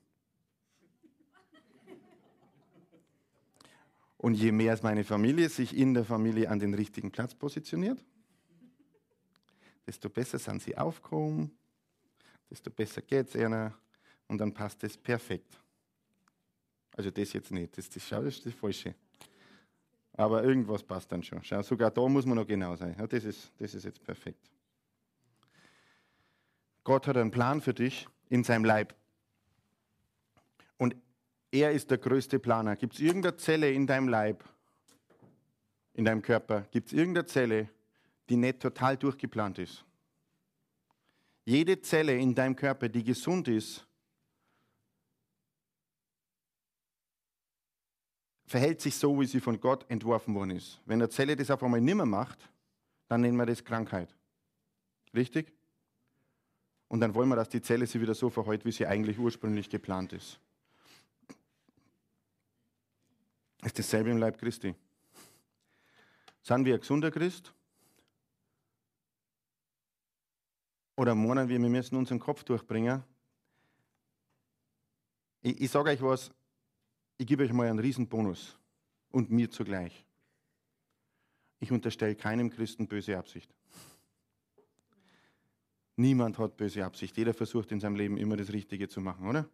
[4.15, 8.01] Und je mehr meine Familie sich in der Familie an den richtigen Platz positioniert,
[9.85, 11.51] desto besser sind sie aufgehoben,
[12.49, 13.73] desto besser geht es ihnen
[14.29, 15.59] und dann passt es perfekt.
[16.93, 18.95] Also das jetzt nicht, das, das, das ist das Falsche.
[20.17, 21.43] Aber irgendwas passt dann schon.
[21.43, 22.95] Schau, sogar da muss man noch genau sein.
[22.97, 24.49] Ja, das, ist, das ist jetzt perfekt.
[26.83, 28.95] Gott hat einen Plan für dich in seinem Leib.
[30.77, 30.95] Und
[31.51, 32.75] er ist der größte Planer.
[32.75, 34.43] Gibt es irgendeine Zelle in deinem Leib,
[35.93, 37.69] in deinem Körper, gibt es irgendeine Zelle,
[38.29, 39.85] die nicht total durchgeplant ist?
[41.45, 43.86] Jede Zelle in deinem Körper, die gesund ist,
[48.47, 50.81] verhält sich so, wie sie von Gott entworfen worden ist.
[50.85, 52.49] Wenn eine Zelle das auf einmal nimmer macht,
[53.09, 54.15] dann nennen wir das Krankheit.
[55.13, 55.53] Richtig?
[56.87, 59.69] Und dann wollen wir, dass die Zelle sich wieder so verhält, wie sie eigentlich ursprünglich
[59.69, 60.39] geplant ist.
[63.63, 64.73] Ist dasselbe im Leib Christi.
[66.41, 67.53] Sind wir ein gesunder Christ?
[70.95, 73.03] Oder meinen wir, wir müssen unseren Kopf durchbringen?
[75.41, 76.31] Ich, ich sage euch was,
[77.17, 78.57] ich gebe euch mal einen Riesenbonus
[79.11, 80.05] und mir zugleich.
[81.59, 83.53] Ich unterstelle keinem Christen böse Absicht.
[85.95, 87.17] Niemand hat böse Absicht.
[87.17, 89.49] Jeder versucht in seinem Leben immer das Richtige zu machen, oder?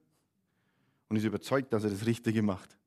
[1.08, 2.78] Und ist überzeugt, dass er das Richtige macht.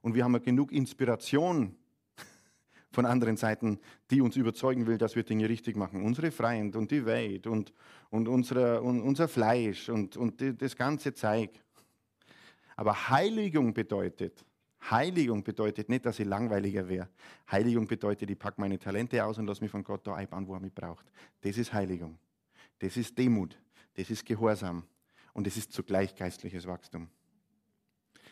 [0.00, 1.76] Und wir haben ja genug Inspiration
[2.92, 3.78] von anderen Seiten,
[4.10, 6.02] die uns überzeugen will, dass wir Dinge richtig machen.
[6.02, 7.74] Unsere Freund und die Welt und,
[8.08, 11.50] und, unsere, und unser Fleisch und, und das ganze Zeug.
[12.76, 14.44] Aber Heiligung bedeutet,
[14.90, 17.08] Heiligung bedeutet nicht, dass ich langweiliger wäre.
[17.50, 20.54] Heiligung bedeutet, ich packe meine Talente aus und lasse mich von Gott da einbauen, wo
[20.54, 21.06] er mich braucht.
[21.40, 22.18] Das ist Heiligung.
[22.80, 23.58] Das ist Demut.
[23.94, 24.84] Das ist Gehorsam.
[25.32, 27.08] Und es ist zugleich geistliches Wachstum.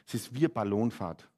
[0.06, 1.28] Es ist wie Ballonfahrt.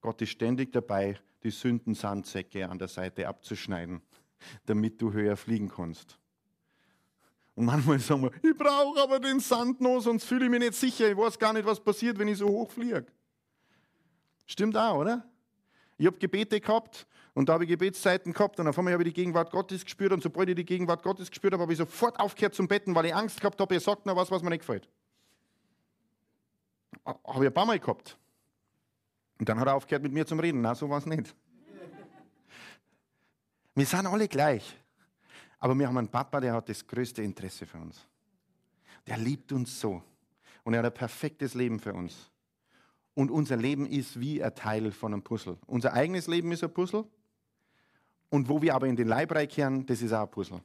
[0.00, 4.02] Gott ist ständig dabei, die Sündensandsäcke an der Seite abzuschneiden,
[4.66, 6.18] damit du höher fliegen kannst.
[7.56, 10.74] Und manchmal sagen wir, ich brauche aber den Sand noch, sonst fühle ich mich nicht
[10.74, 11.10] sicher.
[11.10, 13.06] Ich weiß gar nicht, was passiert, wenn ich so hoch fliege.
[14.46, 15.24] Stimmt auch, oder?
[15.96, 19.08] Ich habe Gebete gehabt und da habe ich Gebetszeiten gehabt und auf einmal habe ich
[19.08, 22.20] die Gegenwart Gottes gespürt und sobald ich die Gegenwart Gottes gespürt habe, habe ich sofort
[22.20, 24.60] aufgehört zum Betten, weil ich Angst gehabt habe, ihr sagt mir was, was mir nicht
[24.60, 24.86] gefällt.
[27.06, 28.18] Habe ich ein paar Mal gehabt.
[29.38, 30.60] Und dann hat er aufgehört, mit mir zu reden.
[30.60, 31.34] Na, so war es nicht.
[33.74, 34.76] Wir sind alle gleich.
[35.58, 38.06] Aber wir haben einen Papa, der hat das größte Interesse für uns.
[39.06, 40.02] Der liebt uns so.
[40.64, 42.30] Und er hat ein perfektes Leben für uns.
[43.14, 45.56] Und unser Leben ist wie ein Teil von einem Puzzle.
[45.66, 47.06] Unser eigenes Leben ist ein Puzzle.
[48.28, 50.60] Und wo wir aber in den Leib reinkehren, das ist auch ein Puzzle.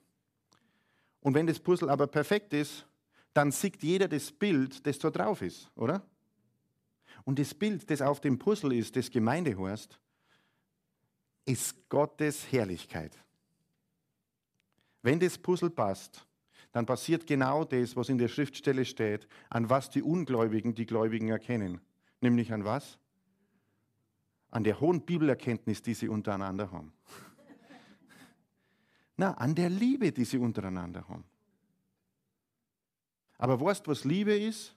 [1.21, 2.86] Und wenn das Puzzle aber perfekt ist,
[3.34, 6.04] dann sieht jeder das Bild, das da drauf ist, oder?
[7.23, 9.99] Und das Bild, das auf dem Puzzle ist, das Gemeinde heißt,
[11.45, 13.17] ist Gottes Herrlichkeit.
[15.02, 16.26] Wenn das Puzzle passt,
[16.72, 21.30] dann passiert genau das, was in der Schriftstelle steht, an was die Ungläubigen die Gläubigen
[21.30, 21.82] erkennen.
[22.22, 22.98] Nämlich an was?
[24.52, 26.94] An der hohen Bibelerkenntnis, die sie untereinander haben.
[29.18, 31.26] Na, an der Liebe, die sie untereinander haben.
[33.38, 34.76] Aber weißt du, was Liebe ist?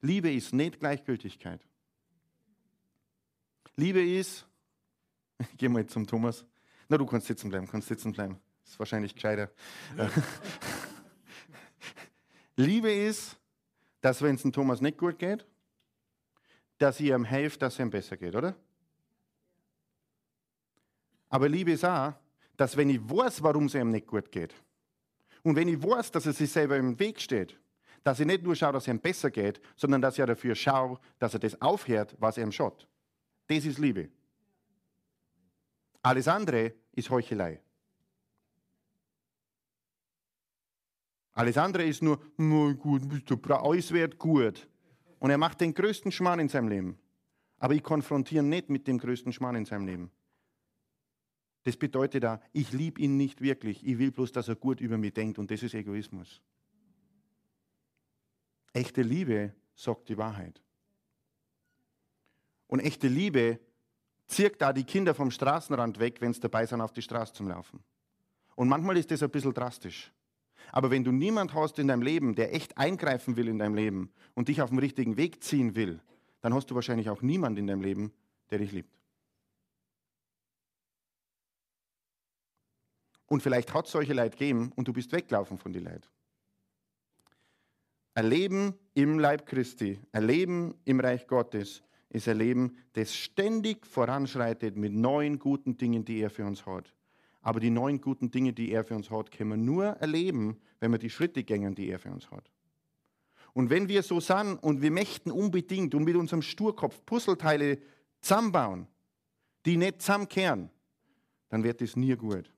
[0.00, 1.60] Liebe ist nicht Gleichgültigkeit.
[3.76, 4.46] Liebe ist,
[5.38, 6.44] ich gehe mal zum Thomas.
[6.88, 8.38] Na, du kannst sitzen bleiben, kannst sitzen bleiben.
[8.62, 9.50] Das ist wahrscheinlich gescheiter.
[12.56, 13.36] Liebe ist,
[14.00, 15.46] dass wenn es dem Thomas nicht gut geht,
[16.78, 18.56] dass ihr ihm helft, dass es ihm besser geht, oder?
[21.28, 22.12] Aber Liebe ist auch,
[22.56, 24.54] dass wenn ich weiß, warum es ihm nicht gut geht,
[25.42, 27.58] und wenn ich weiß, dass er sich selber im Weg steht,
[28.04, 30.98] dass ich nicht nur schaue, dass es ihm besser geht, sondern dass ich dafür schaue,
[31.18, 32.86] dass er das aufhört, was er ihm schaut.
[33.46, 34.08] Das ist Liebe.
[36.02, 37.60] Alles andere ist Heuchelei.
[41.32, 44.68] Alles andere ist nur, na gut, bist du alles wird gut.
[45.18, 46.98] Und er macht den größten Schmarrn in seinem Leben.
[47.58, 50.10] Aber ich konfrontiere nicht mit dem größten Schmarrn in seinem Leben.
[51.62, 54.98] Das bedeutet da, ich liebe ihn nicht wirklich, ich will bloß, dass er gut über
[54.98, 56.42] mich denkt und das ist Egoismus.
[58.72, 60.60] Echte Liebe sagt die Wahrheit.
[62.66, 63.60] Und echte Liebe
[64.26, 67.44] zieht da die Kinder vom Straßenrand weg, wenn sie dabei sind, auf die Straße zu
[67.44, 67.84] laufen.
[68.56, 70.10] Und manchmal ist das ein bisschen drastisch.
[70.72, 74.10] Aber wenn du niemand hast in deinem Leben, der echt eingreifen will in deinem Leben
[74.34, 76.00] und dich auf den richtigen Weg ziehen will,
[76.40, 78.10] dann hast du wahrscheinlich auch niemand in deinem Leben,
[78.50, 78.98] der dich liebt.
[83.26, 86.10] Und vielleicht hat es solche Leid gegeben und du bist weggelaufen von den Leid.
[88.14, 93.86] Ein Leben im Leib Christi, ein Leben im Reich Gottes ist ein Leben, das ständig
[93.86, 96.92] voranschreitet mit neuen guten Dingen, die er für uns hat.
[97.42, 100.92] Aber die neuen guten Dinge, die er für uns hat, können wir nur erleben, wenn
[100.92, 102.50] wir die Schritte gängen, die er für uns hat.
[103.52, 107.78] Und wenn wir so sind und wir möchten unbedingt und mit unserem Sturkopf Puzzleteile
[108.20, 108.86] zusammenbauen,
[109.66, 110.70] die nicht zusammenkehren,
[111.48, 112.50] dann wird das nie gut.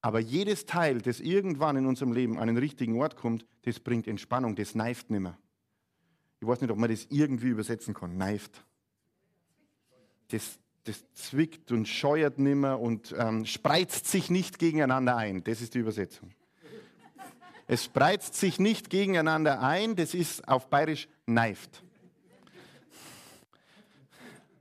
[0.00, 4.08] Aber jedes Teil, das irgendwann in unserem Leben an den richtigen Ort kommt, das bringt
[4.08, 5.36] Entspannung, das neift nicht mehr.
[6.40, 8.16] Ich weiß nicht, ob man das irgendwie übersetzen kann.
[8.16, 8.64] Neift.
[10.28, 15.44] Das, das zwickt und scheuert nimmer und ähm, spreizt sich nicht gegeneinander ein.
[15.44, 16.32] Das ist die Übersetzung.
[17.66, 21.84] Es spreizt sich nicht gegeneinander ein, das ist auf bayerisch neift.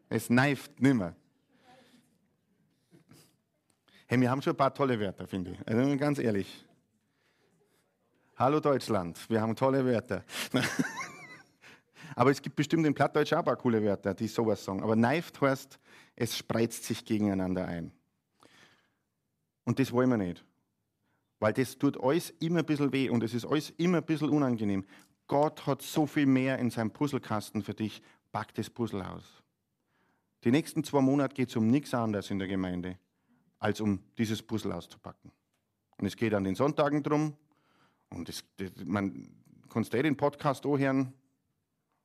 [0.10, 1.16] Es neift nimmer.
[4.06, 5.68] Hey, wir haben schon ein paar tolle Wörter, finde ich.
[5.68, 6.66] Also ganz ehrlich.
[8.36, 10.24] Hallo Deutschland, wir haben tolle Wörter.
[12.16, 14.82] Aber es gibt bestimmt in Plattdeutsch auch ein paar coole Wörter, die sowas sagen.
[14.82, 15.80] Aber neift heißt,
[16.20, 17.94] es spreizt sich gegeneinander ein.
[19.64, 20.44] Und das wollen wir nicht.
[21.40, 24.30] Weil das tut alles immer ein bisschen weh und es ist alles immer ein bisschen
[24.30, 24.86] unangenehm.
[25.28, 28.02] Gott hat so viel mehr in seinem Puzzlekasten für dich.
[28.34, 29.42] Pack das Puzzle aus.
[30.44, 33.00] Die nächsten zwei Monate geht es um nichts anderes in der Gemeinde,
[33.58, 35.32] als um dieses Puzzle auszupacken.
[35.98, 37.34] Und es geht an den Sonntagen drum.
[38.10, 39.30] Und das, das, man
[39.70, 41.14] kannst eh den Podcast anhören,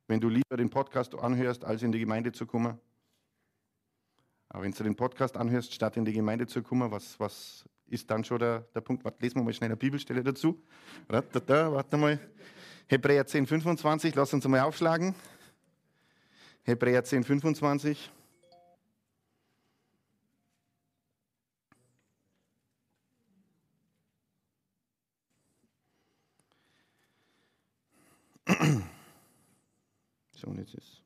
[0.06, 2.78] wenn du lieber den Podcast anhörst, als in die Gemeinde zu kommen.
[4.54, 8.08] Aber wenn du den Podcast anhörst, statt in die Gemeinde zu kommen, was, was ist
[8.08, 9.04] dann schon der, der Punkt?
[9.04, 10.62] Warte, lesen wir mal schnell eine Bibelstelle dazu.
[11.08, 12.20] Da, warte mal.
[12.86, 15.16] Hebräer 10, 25, lass uns mal aufschlagen.
[16.62, 18.12] Hebräer 10, 25.
[30.36, 31.03] So, jetzt ist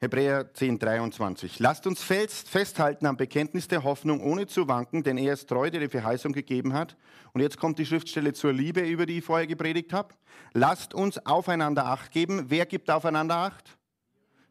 [0.00, 1.58] Hebräer 10, 23.
[1.58, 5.80] Lasst uns festhalten am Bekenntnis der Hoffnung, ohne zu wanken, denn er ist treu, der
[5.80, 6.96] die Verheißung gegeben hat.
[7.32, 10.14] Und jetzt kommt die Schriftstelle zur Liebe, über die ich vorher gepredigt habe.
[10.52, 12.44] Lasst uns aufeinander Acht geben.
[12.46, 13.76] Wer gibt aufeinander Acht?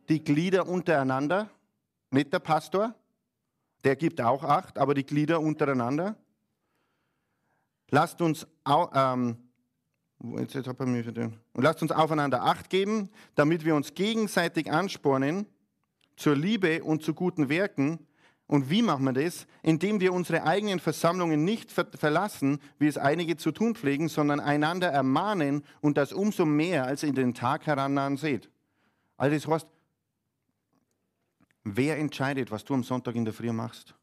[0.10, 1.50] Die Glieder untereinander,
[2.12, 2.93] nicht der Pastor.
[3.86, 6.18] Der gibt auch Acht, aber die Glieder untereinander.
[7.89, 9.47] Lasst uns ähm,
[10.20, 15.45] und lasst uns aufeinander Acht geben, damit wir uns gegenseitig anspornen
[16.15, 17.99] zur Liebe und zu guten Werken.
[18.47, 19.45] Und wie machen wir das?
[19.61, 24.39] Indem wir unsere eigenen Versammlungen nicht ver verlassen, wie es einige zu tun pflegen, sondern
[24.39, 28.49] einander ermahnen und das umso mehr, als in den Tag herannahen seht.
[29.18, 29.68] Also das heißt,
[31.63, 33.93] wer entscheidet, was du am Sonntag in der Früh machst?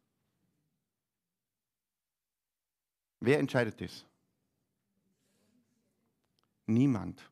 [3.21, 4.05] Wer entscheidet das?
[6.67, 7.31] Niemand.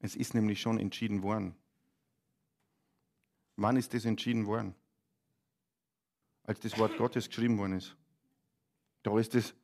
[0.00, 1.54] Es ist nämlich schon entschieden worden.
[3.56, 4.74] Wann ist das entschieden worden?
[6.44, 7.96] Als das Wort Gottes geschrieben worden ist.
[9.02, 9.54] Da ist es,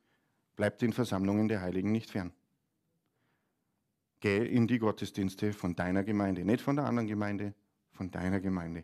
[0.55, 2.33] bleibt den Versammlungen der Heiligen nicht fern.
[4.19, 7.53] Geh in die Gottesdienste von deiner Gemeinde, nicht von der anderen Gemeinde,
[7.91, 8.83] von deiner Gemeinde.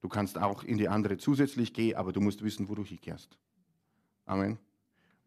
[0.00, 3.36] Du kannst auch in die andere zusätzlich gehen, aber du musst wissen, wo du hinkehrst.
[4.24, 4.58] Amen.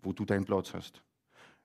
[0.02, 1.04] Wo du deinen Platz hast.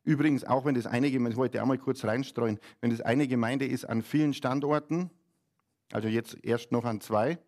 [0.05, 3.87] Übrigens, auch wenn das eine Gemeinde, wollte auch kurz reinstreuen, wenn das eine Gemeinde ist
[3.87, 5.11] an vielen Standorten,
[5.93, 7.39] also jetzt erst noch an zwei,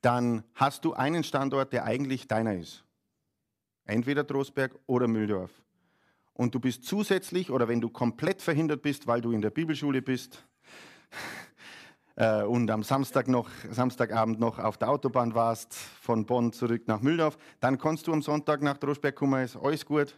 [0.00, 2.84] dann hast du einen Standort, der eigentlich deiner ist.
[3.84, 5.50] Entweder Trostberg oder Mühldorf.
[6.34, 10.02] Und du bist zusätzlich, oder wenn du komplett verhindert bist, weil du in der Bibelschule
[10.02, 10.46] bist
[12.14, 17.00] äh, und am Samstag noch, Samstagabend noch auf der Autobahn warst, von Bonn zurück nach
[17.00, 20.16] Mühldorf, dann kannst du am Sonntag nach Trostberg kommen, ist alles gut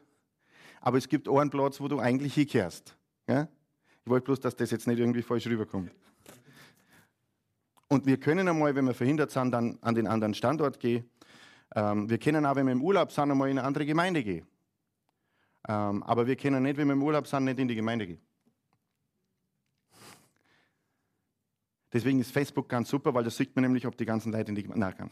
[0.81, 2.97] aber es gibt einen Platz, wo du eigentlich hinkehrst.
[3.29, 3.49] Ja?
[4.05, 5.91] Ich wollte bloß, dass das jetzt nicht irgendwie falsch rüberkommt.
[7.89, 11.09] Und wir können einmal, wenn wir verhindert sind, dann an den anderen Standort gehen.
[11.75, 14.47] Ähm, wir können auch, wenn wir im Urlaub sind, einmal in eine andere Gemeinde gehen.
[15.69, 18.21] Ähm, aber wir können nicht, wenn wir im Urlaub sind, nicht in die Gemeinde gehen.
[21.93, 24.55] Deswegen ist Facebook ganz super, weil da sieht man nämlich, ob die ganzen Leute in
[24.55, 24.95] die Gemeinde.
[24.99, 25.11] Nein,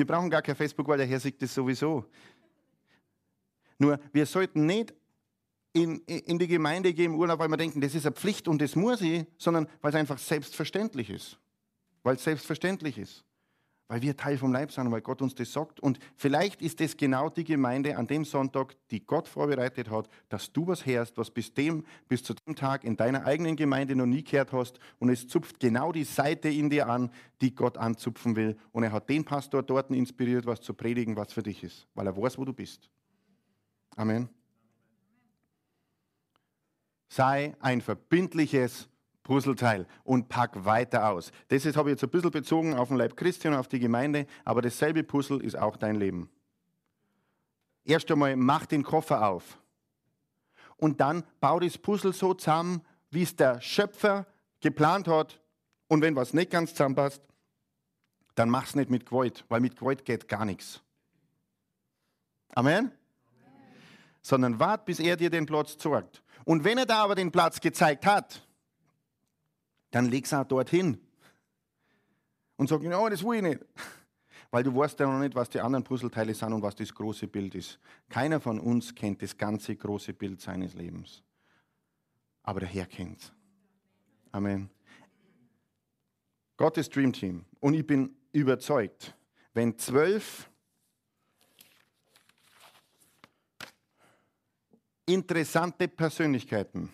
[0.00, 2.06] Wir brauchen gar kein Facebook, weil der Herr sieht das sowieso.
[3.76, 4.94] Nur, wir sollten nicht
[5.74, 8.62] in, in die Gemeinde gehen im Urlaub, weil wir denken, das ist eine Pflicht und
[8.62, 11.38] das muss ich, sondern weil es einfach selbstverständlich ist.
[12.02, 13.26] Weil es selbstverständlich ist
[13.90, 15.80] weil wir Teil vom Leib sind, weil Gott uns das sagt.
[15.80, 20.52] Und vielleicht ist das genau die Gemeinde an dem Sonntag, die Gott vorbereitet hat, dass
[20.52, 24.06] du was hörst, was bis, dem, bis zu dem Tag in deiner eigenen Gemeinde noch
[24.06, 24.78] nie gehört hast.
[25.00, 27.10] Und es zupft genau die Seite in dir an,
[27.40, 28.56] die Gott anzupfen will.
[28.70, 32.06] Und er hat den Pastor dort inspiriert, was zu predigen, was für dich ist, weil
[32.06, 32.88] er weiß, wo du bist.
[33.96, 34.28] Amen.
[37.08, 38.88] Sei ein verbindliches
[39.30, 41.30] Puzzleteil und pack weiter aus.
[41.46, 44.26] Das habe ich jetzt ein bisschen bezogen auf den Leib Christi und auf die Gemeinde,
[44.44, 46.28] aber dasselbe Puzzle ist auch dein Leben.
[47.84, 49.56] Erst einmal mach den Koffer auf
[50.78, 54.26] und dann bau das Puzzle so zusammen, wie es der Schöpfer
[54.58, 55.40] geplant hat.
[55.86, 57.22] Und wenn was nicht ganz zusammenpasst,
[58.34, 60.82] dann mach es nicht mit Gewalt, weil mit Gewalt geht gar nichts.
[62.56, 62.76] Amen?
[62.76, 62.92] Amen?
[64.22, 66.20] Sondern wart, bis er dir den Platz zeigt.
[66.44, 68.44] Und wenn er da aber den Platz gezeigt hat,
[69.90, 70.98] dann leg es auch dorthin.
[72.56, 73.60] Und sag, oh, das will ich nicht.
[74.50, 77.28] Weil du weißt ja noch nicht, was die anderen Puzzleteile sind und was das große
[77.28, 77.78] Bild ist.
[78.08, 81.22] Keiner von uns kennt das ganze große Bild seines Lebens.
[82.42, 83.32] Aber der Herr kennt es.
[84.32, 84.70] Amen.
[86.56, 87.44] Gottes Dream Team.
[87.60, 89.14] Und ich bin überzeugt,
[89.54, 90.50] wenn zwölf
[95.06, 96.90] interessante Persönlichkeiten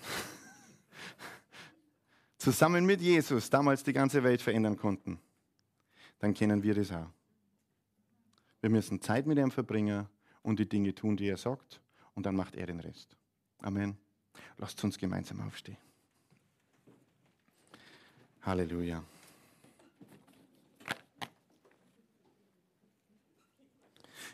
[2.47, 5.19] zusammen mit Jesus damals die ganze Welt verändern konnten,
[6.21, 7.11] dann kennen wir das auch.
[8.61, 10.07] Wir müssen Zeit mit ihm verbringen
[10.43, 11.81] und die Dinge tun, die er sagt,
[12.15, 13.17] und dann macht er den Rest.
[13.59, 13.99] Amen.
[14.59, 15.77] Lasst uns gemeinsam aufstehen.
[18.43, 19.03] Halleluja.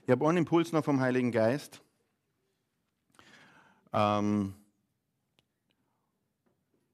[0.05, 1.81] Ich habe einen Impuls noch vom Heiligen Geist.
[3.91, 4.53] Ähm,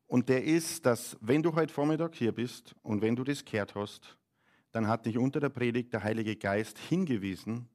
[0.09, 3.75] und der ist, dass wenn du heute Vormittag hier bist und wenn du das gehört
[3.75, 4.19] hast,
[4.73, 7.69] dann hat dich unter der Predigt der Heilige Geist hingewiesen,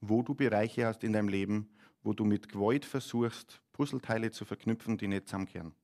[0.00, 1.70] wo du Bereiche hast in deinem Leben,
[2.02, 5.74] wo du mit Gewalt versuchst, Puzzleteile zu verknüpfen, die nicht zusammenkehren.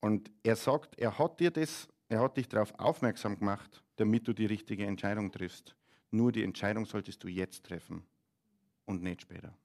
[0.00, 4.32] Und er sagt, er hat dir das, er hat dich darauf aufmerksam gemacht, damit du
[4.32, 5.74] die richtige Entscheidung triffst.
[6.12, 8.06] Nur die Entscheidung solltest du jetzt treffen
[8.84, 9.56] und nicht später.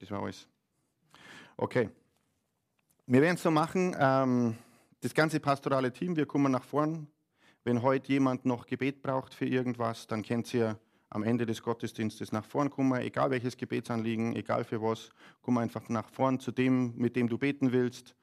[0.00, 0.48] Das war alles.
[1.58, 1.90] Okay.
[3.06, 4.56] Wir werden es so machen, ähm,
[5.00, 7.06] das ganze pastorale Team, wir kommen nach vorn.
[7.64, 10.78] Wenn heute jemand noch Gebet braucht für irgendwas, dann könnt ihr
[11.10, 15.10] am Ende des Gottesdienstes nach vorn kommen, egal welches Gebetsanliegen, egal für was,
[15.42, 18.14] komm einfach nach vorn zu dem, mit dem du beten willst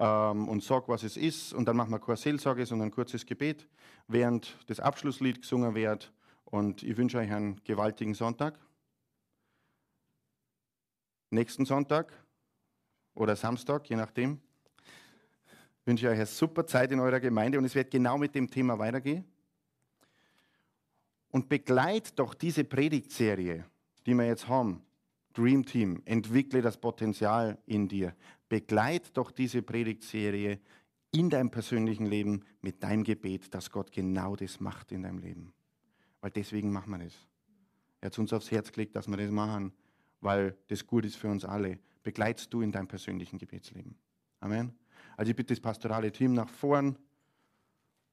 [0.00, 1.52] ähm, und sag, was es ist.
[1.52, 3.68] Und dann machen wir keine Seelsorge, sondern ein kurzes Gebet,
[4.08, 6.12] während das Abschlusslied gesungen wird.
[6.44, 8.58] Und ich wünsche euch einen gewaltigen Sonntag
[11.30, 12.12] nächsten Sonntag
[13.14, 14.40] oder Samstag, je nachdem.
[15.84, 18.50] wünsche ich euch eine super Zeit in eurer Gemeinde und es wird genau mit dem
[18.50, 19.24] Thema weitergehen.
[21.30, 23.64] Und begleit doch diese Predigtserie,
[24.04, 24.82] die wir jetzt haben.
[25.32, 28.14] Dream Team, entwickle das Potenzial in dir.
[28.48, 30.58] Begleit doch diese Predigtserie
[31.12, 35.52] in deinem persönlichen Leben mit deinem Gebet, dass Gott genau das macht in deinem Leben.
[36.20, 37.14] Weil deswegen machen wir das.
[38.00, 39.72] Er hat uns aufs Herz gelegt, dass wir das machen
[40.20, 43.96] weil das gut ist für uns alle, begleitest du in deinem persönlichen Gebetsleben.
[44.40, 44.74] Amen.
[45.16, 46.96] Also ich bitte das pastorale Team nach vorn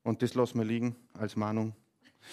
[0.03, 1.75] und das lassen wir liegen als Mahnung.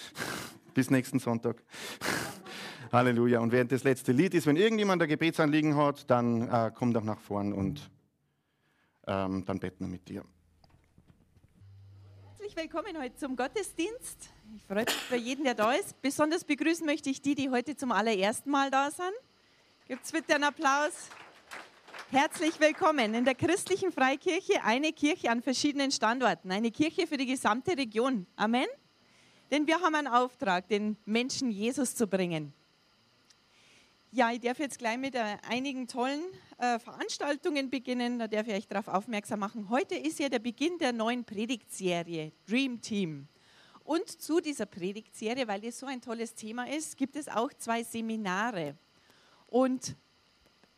[0.75, 1.63] Bis nächsten Sonntag.
[2.93, 3.41] Halleluja.
[3.41, 7.05] Und während das letzte Lied ist, wenn irgendjemand ein Gebetsanliegen hat, dann äh, komm doch
[7.05, 7.91] nach vorn und
[9.07, 10.25] ähm, dann beten wir mit dir.
[12.29, 14.31] Herzlich willkommen heute zum Gottesdienst.
[14.57, 16.01] Ich freue mich für jeden, der da ist.
[16.03, 19.15] Besonders begrüßen möchte ich die, die heute zum allerersten Mal da sind.
[19.87, 21.11] Gibt es bitte einen Applaus?
[22.11, 27.27] Herzlich willkommen in der christlichen Freikirche, eine Kirche an verschiedenen Standorten, eine Kirche für die
[27.27, 28.27] gesamte Region.
[28.35, 28.65] Amen.
[29.51, 32.55] Denn wir haben einen Auftrag, den Menschen Jesus zu bringen.
[34.11, 36.23] Ja, ich darf jetzt gleich mit äh, einigen tollen
[36.57, 38.19] äh, Veranstaltungen beginnen.
[38.19, 39.69] Da darf ich euch darauf aufmerksam machen.
[39.69, 43.29] Heute ist ja der Beginn der neuen Predigtserie Dream Team.
[43.85, 47.83] Und zu dieser Predigtserie, weil es so ein tolles Thema ist, gibt es auch zwei
[47.83, 48.79] Seminare.
[49.55, 49.95] Und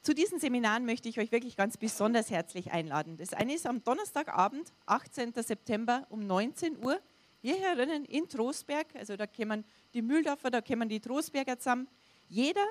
[0.03, 3.17] zu diesen Seminaren möchte ich euch wirklich ganz besonders herzlich einladen.
[3.17, 5.33] Das eine ist am Donnerstagabend, 18.
[5.33, 7.01] September um 19 Uhr
[7.41, 9.65] wir herinnen in Trostberg, also da kommen
[9.95, 11.89] die Mühldorfer, da kommen die Trostberger zusammen.
[12.29, 12.67] Jeder,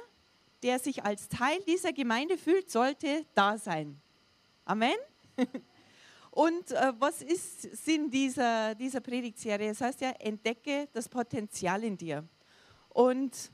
[0.61, 3.99] der sich als Teil dieser Gemeinde fühlt, sollte da sein.
[4.63, 4.97] Amen.
[6.29, 9.69] Und äh, was ist Sinn dieser, dieser Predigtserie?
[9.69, 12.27] Das heißt ja, entdecke das Potenzial in dir.
[12.89, 13.49] Und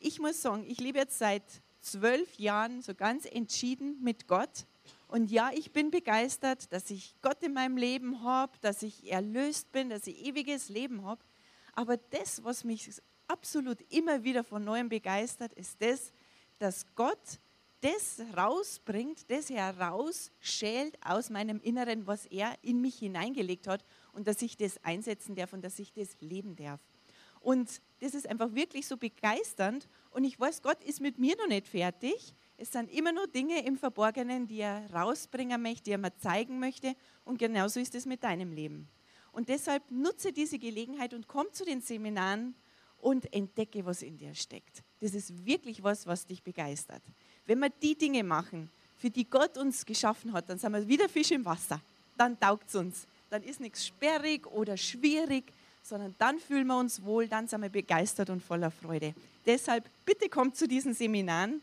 [0.00, 1.44] ich muss sagen, ich lebe jetzt seit
[1.86, 4.66] zwölf Jahren so ganz entschieden mit Gott.
[5.08, 9.70] Und ja, ich bin begeistert, dass ich Gott in meinem Leben habe, dass ich erlöst
[9.72, 11.22] bin, dass ich ewiges Leben habe.
[11.74, 12.90] Aber das, was mich
[13.28, 16.12] absolut immer wieder von neuem begeistert, ist das,
[16.58, 17.38] dass Gott
[17.82, 24.42] das rausbringt, das herausschält aus meinem Inneren, was er in mich hineingelegt hat und dass
[24.42, 26.80] ich das einsetzen darf und dass ich das leben darf.
[27.40, 31.48] Und das ist einfach wirklich so begeisternd und ich weiß, Gott ist mit mir noch
[31.48, 32.34] nicht fertig.
[32.58, 36.58] Es sind immer nur Dinge im Verborgenen, die er rausbringen möchte, die er mir zeigen
[36.58, 36.94] möchte
[37.24, 38.88] und genauso ist es mit deinem Leben.
[39.32, 42.54] Und deshalb nutze diese Gelegenheit und komm zu den Seminaren
[42.98, 44.82] und entdecke, was in dir steckt.
[45.00, 47.02] Das ist wirklich was, was dich begeistert.
[47.44, 51.08] Wenn wir die Dinge machen, für die Gott uns geschaffen hat, dann sind wir wieder
[51.08, 51.80] Fisch im Wasser.
[52.16, 53.06] Dann taugt es uns.
[53.28, 55.52] Dann ist nichts sperrig oder schwierig,
[55.88, 59.14] sondern dann fühlen wir uns wohl, dann sind wir begeistert und voller Freude.
[59.44, 61.62] Deshalb bitte kommt zu diesen Seminaren.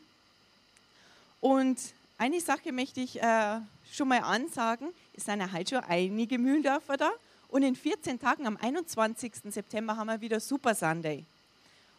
[1.41, 1.77] Und
[2.17, 3.59] eine Sache möchte ich äh,
[3.91, 4.87] schon mal ansagen.
[5.13, 7.11] Es sind ja heute schon einige Mühldörfer da.
[7.49, 9.33] Und in 14 Tagen, am 21.
[9.49, 11.25] September, haben wir wieder Super Sunday.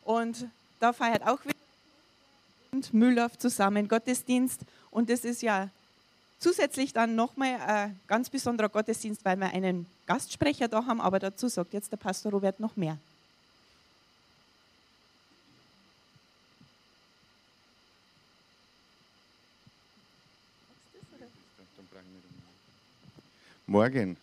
[0.05, 0.49] Und
[0.81, 1.55] da feiert auch wieder
[2.93, 4.63] Mühldorf zusammen Gottesdienst.
[4.91, 5.69] Und das ist ja
[6.39, 11.01] zusätzlich dann nochmal ein ganz besonderer Gottesdienst, weil wir einen Gastsprecher da haben.
[11.01, 12.99] Aber dazu sagt jetzt der Pastor Robert noch mehr.
[23.67, 24.17] Morgen.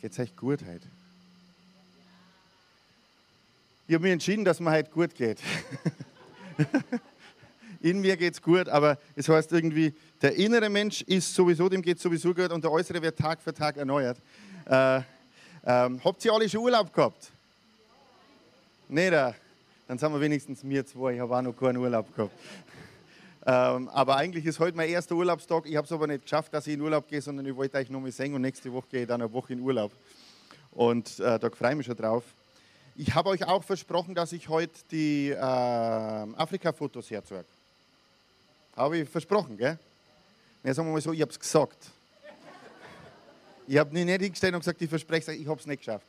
[0.00, 0.88] Geht's euch gut heute?
[3.86, 5.38] Ich habe mich entschieden, dass mir heute gut geht.
[7.82, 11.82] In mir geht es gut, aber es heißt irgendwie, der innere Mensch ist sowieso, dem
[11.82, 14.18] geht sowieso gut und der äußere wird Tag für Tag erneuert.
[14.66, 15.00] Äh,
[15.66, 17.32] ähm, habt ihr alle schon Urlaub gehabt?
[18.88, 19.12] Nicht?
[19.12, 19.32] Äh,
[19.88, 21.14] dann sind wir wenigstens mir zwei.
[21.14, 22.32] Ich habe auch noch keinen Urlaub gehabt.
[23.44, 25.66] Ähm, aber eigentlich ist heute mein erster Urlaubstag.
[25.66, 27.90] Ich habe es aber nicht geschafft, dass ich in Urlaub gehe, sondern ich wollte euch
[27.90, 29.90] noch mal sehen und nächste Woche gehe ich dann eine Woche in Urlaub.
[30.70, 32.22] Und äh, da freue ich mich schon drauf.
[32.94, 37.44] Ich habe euch auch versprochen, dass ich heute die äh, Afrika-Fotos herzeige.
[38.76, 39.78] Habe ich versprochen, gell?
[40.64, 41.90] Ja, sagen wir mal so, ich habe es gesagt.
[43.66, 46.06] Ich habe mich nicht hingestellt und gesagt, ich verspreche es, ich habe es nicht geschafft.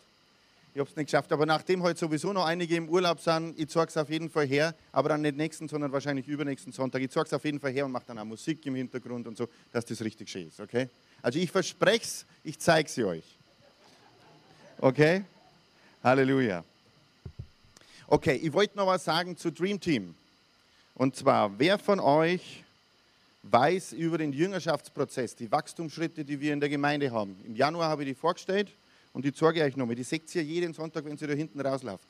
[0.73, 3.69] Ich habe es nicht geschafft, aber nachdem heute sowieso noch einige im Urlaub sind, ich
[3.69, 7.01] zeige es auf jeden Fall her, aber dann nicht nächsten, sondern wahrscheinlich übernächsten Sonntag.
[7.03, 9.37] Ich zeige es auf jeden Fall her und mache dann auch Musik im Hintergrund und
[9.37, 10.89] so, dass das richtig schön ist, okay?
[11.21, 13.23] Also ich verspreche es, ich zeige sie euch.
[14.79, 15.23] Okay?
[16.03, 16.63] Halleluja.
[18.07, 20.15] Okay, ich wollte noch was sagen zu Dream Team.
[20.95, 22.63] Und zwar, wer von euch
[23.43, 27.35] weiß über den Jüngerschaftsprozess, die Wachstumsschritte, die wir in der Gemeinde haben?
[27.45, 28.69] Im Januar habe ich die vorgestellt
[29.11, 29.95] und die zeige ich euch nochmal.
[29.95, 32.07] Die seht ihr jeden Sonntag, wenn ihr da hinten rauslauft.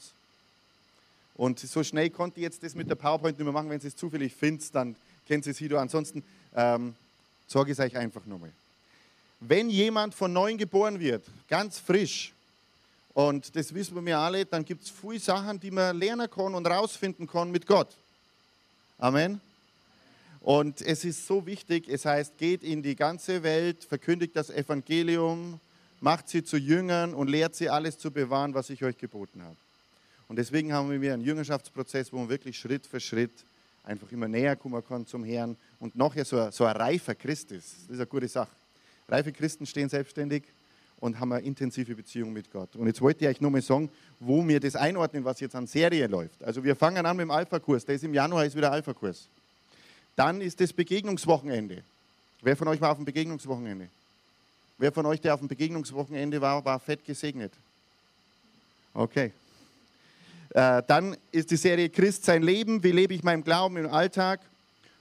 [1.35, 3.69] Und so schnell konnte ich jetzt das mit der PowerPoint nicht mehr machen.
[3.69, 4.95] Wenn ihr es zufällig findet, dann
[5.27, 5.79] kennt ihr es wieder.
[5.79, 6.23] Ansonsten
[6.55, 6.93] ähm,
[7.47, 8.51] zeige ich es euch einfach nochmal.
[9.39, 12.33] Wenn jemand von neuem geboren wird, ganz frisch,
[13.13, 16.65] und das wissen wir alle, dann gibt es viele Sachen, die man lernen kann und
[16.65, 17.89] rausfinden kann mit Gott.
[19.03, 19.41] Amen.
[20.39, 25.59] Und es ist so wichtig, es heißt, geht in die ganze Welt, verkündigt das Evangelium,
[25.99, 29.57] macht sie zu Jüngern und lehrt sie alles zu bewahren, was ich euch geboten habe.
[30.29, 33.33] Und deswegen haben wir einen Jüngerschaftsprozess, wo man wirklich Schritt für Schritt
[33.83, 37.51] einfach immer näher kommen kann zum Herrn und nachher so ein, so ein reifer Christ
[37.51, 37.73] ist.
[37.73, 38.55] Das ist eine gute Sache.
[39.09, 40.43] Reife Christen stehen selbstständig,
[41.03, 42.77] und haben eine intensive Beziehung mit Gott.
[42.77, 43.89] Und jetzt wollte ich euch nochmal sagen,
[44.21, 46.41] wo wir das einordnen, was jetzt an Serie läuft.
[46.41, 49.27] Also wir fangen an mit dem Alpha-Kurs, der ist im Januar, ist wieder Alpha-Kurs.
[50.15, 51.83] Dann ist das Begegnungswochenende.
[52.41, 53.89] Wer von euch war auf dem Begegnungswochenende?
[54.77, 57.51] Wer von euch, der auf dem Begegnungswochenende war, war fett gesegnet?
[58.93, 59.33] Okay.
[60.51, 62.81] Äh, dann ist die Serie Christ sein Leben.
[62.81, 64.39] Wie lebe ich meinen Glauben im Alltag?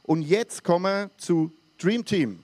[0.03, 2.43] Und jetzt kommen wir zu Dream Team.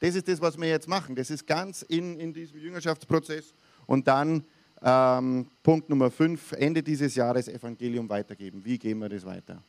[0.00, 1.14] Das ist das, was wir jetzt machen.
[1.14, 3.52] Das ist ganz in, in diesem Jüngerschaftsprozess.
[3.86, 4.44] Und dann
[4.82, 8.64] ähm, Punkt Nummer 5, Ende dieses Jahres Evangelium weitergeben.
[8.64, 9.62] Wie geben wir das weiter?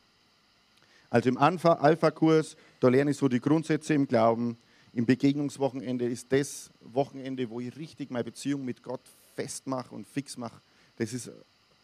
[1.10, 4.56] Also im Alpha-Kurs, da lerne ich so die Grundsätze im Glauben.
[4.94, 9.02] Im Begegnungswochenende ist das Wochenende, wo ich richtig meine Beziehung mit Gott
[9.36, 10.60] festmache und fix mache.
[10.96, 11.30] Das ist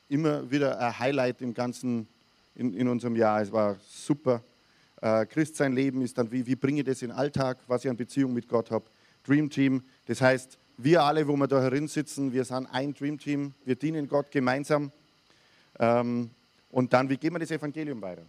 [0.09, 2.09] immer wieder ein Highlight im ganzen,
[2.55, 3.43] in, in unserem Jahr.
[3.43, 4.43] Es war super.
[5.01, 7.85] Äh, Christ sein Leben ist dann, wie, wie bringe ich das in den Alltag, was
[7.85, 8.85] ich an Beziehung mit Gott habe.
[9.25, 13.19] Dream Team, das heißt, wir alle, wo wir da herin sitzen, wir sind ein Dream
[13.19, 14.93] Team, wir dienen Gott gemeinsam.
[15.79, 16.31] Ähm,
[16.71, 18.23] und dann, wie geben wir das Evangelium weiter?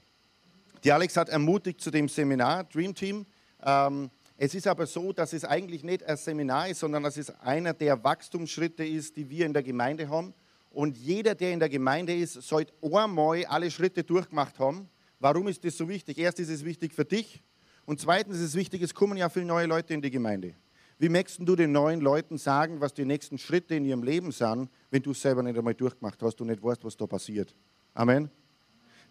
[0.83, 3.25] Die Alex hat ermutigt zu dem Seminar Dream Team.
[3.63, 7.29] Ähm, es ist aber so, dass es eigentlich nicht ein Seminar ist, sondern dass es
[7.41, 10.33] einer der Wachstumsschritte ist, die wir in der Gemeinde haben.
[10.71, 14.87] Und jeder, der in der Gemeinde ist, sollte einmal alle Schritte durchgemacht haben.
[15.19, 16.17] Warum ist das so wichtig?
[16.17, 17.43] Erst ist es wichtig für dich
[17.85, 20.55] und zweitens ist es wichtig, es kommen ja viele neue Leute in die Gemeinde.
[20.97, 24.69] Wie möchtest du den neuen Leuten sagen, was die nächsten Schritte in ihrem Leben sind,
[24.91, 27.55] wenn du es selber nicht einmal durchgemacht hast und nicht weißt, was da passiert?
[27.93, 28.29] Amen.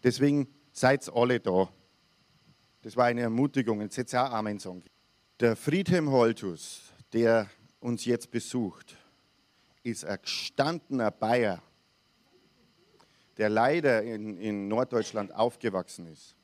[0.02, 1.68] Deswegen seid alle da.
[2.82, 3.80] Das war eine Ermutigung.
[3.80, 4.82] Hätte auch Amen sagen.
[5.40, 6.82] Der Friedhelm Holtus,
[7.12, 7.48] der
[7.80, 8.96] uns jetzt besucht,
[9.82, 11.62] ist ein gestandener Bayer,
[13.39, 16.34] der leider in, in Norddeutschland aufgewachsen ist.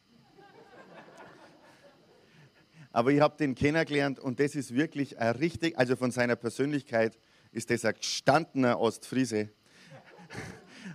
[2.92, 7.18] Aber ich habe den kennengelernt und das ist wirklich ein richtig, also von seiner Persönlichkeit
[7.50, 9.50] ist das ein gestandener Ostfriese.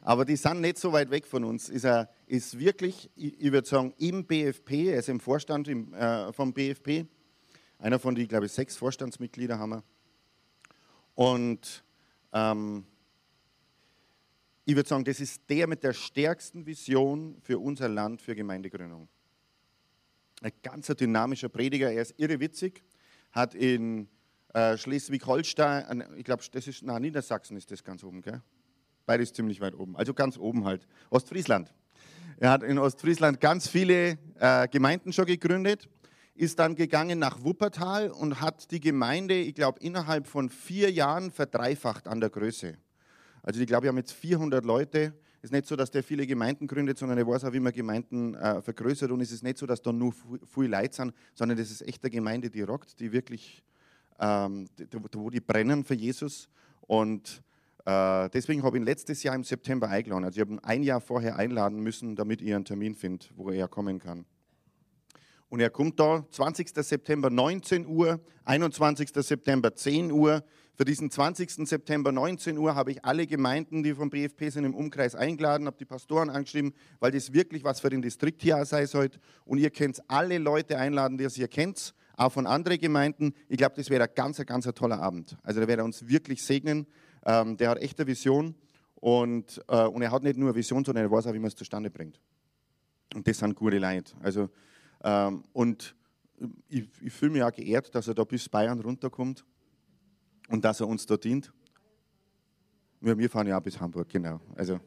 [0.02, 1.68] Aber die sind nicht so weit weg von uns.
[1.68, 6.32] Ist, er, ist wirklich, ich würde sagen, im BFP, er ist im Vorstand im, äh,
[6.32, 7.06] vom BFP
[7.80, 9.84] einer von den, glaube ich, sechs Vorstandsmitglieder haben wir.
[11.16, 11.84] Und
[12.34, 12.86] ähm,
[14.70, 19.10] ich würde sagen, das ist der mit der stärksten Vision für unser Land, für Gemeindegründung.
[20.44, 22.84] Ein ganz dynamischer Prediger, er ist irre witzig,
[23.32, 24.08] hat in
[24.54, 28.44] äh, Schleswig-Holstein, ich glaube, das ist, na, Niedersachsen ist das ganz oben, gell?
[29.08, 30.86] Beides ziemlich weit oben, also ganz oben halt.
[31.10, 31.74] Ostfriesland.
[32.38, 35.90] Er hat in Ostfriesland ganz viele äh, Gemeinden schon gegründet
[36.36, 41.32] ist dann gegangen nach Wuppertal und hat die Gemeinde, ich glaube, innerhalb von vier Jahren
[41.32, 42.78] verdreifacht an der Größe.
[43.44, 45.14] Also ich glaube, wir haben jetzt 400 Leute.
[45.42, 47.72] Es ist nicht so, dass der viele Gemeinden gründet, sondern er weiß auch, wie man
[47.72, 49.10] Gemeinden äh, vergrößert.
[49.12, 50.14] Und es ist nicht so, dass da nur
[50.46, 53.64] viele Leute sind, sondern das ist echt eine Gemeinde, die rockt, die wirklich,
[54.20, 54.68] ähm,
[55.14, 56.50] wo die brennen für Jesus.
[56.82, 57.42] Und
[57.86, 60.26] äh, deswegen habe ich ihn letztes Jahr im September eingeladen.
[60.26, 63.50] Also ich habe ihn ein Jahr vorher einladen müssen, damit ich einen Termin finde, wo
[63.50, 64.26] er kommen kann.
[65.50, 66.70] Und er kommt da 20.
[66.76, 69.10] September 19 Uhr, 21.
[69.16, 70.44] September 10 Uhr.
[70.76, 71.68] Für diesen 20.
[71.68, 75.78] September 19 Uhr habe ich alle Gemeinden, die vom BFP sind, im Umkreis eingeladen, habe
[75.78, 79.20] die Pastoren angeschrieben, weil das wirklich was für den Distrikt hier sei heute.
[79.44, 83.34] Und ihr könnt alle Leute einladen, die ihr kennt, auch von anderen Gemeinden.
[83.50, 85.36] Ich glaube, das wäre ein ganz, ganz toller Abend.
[85.44, 86.86] Also da wird er uns wirklich segnen.
[87.26, 88.56] Ähm, der hat echte Vision
[88.96, 91.48] und, äh, und er hat nicht nur eine Vision, sondern er weiß auch, wie man
[91.48, 92.20] es zustande bringt.
[93.16, 94.14] Und das sind gute Leute.
[94.22, 94.50] Also
[95.04, 95.96] ähm, und
[96.68, 99.46] ich, ich fühle mich auch geehrt, dass er da bis Bayern runterkommt
[100.50, 101.52] und dass er uns da dient.
[103.02, 104.42] Ja, wir fahren ja auch bis Hamburg, genau.
[104.56, 104.80] Also,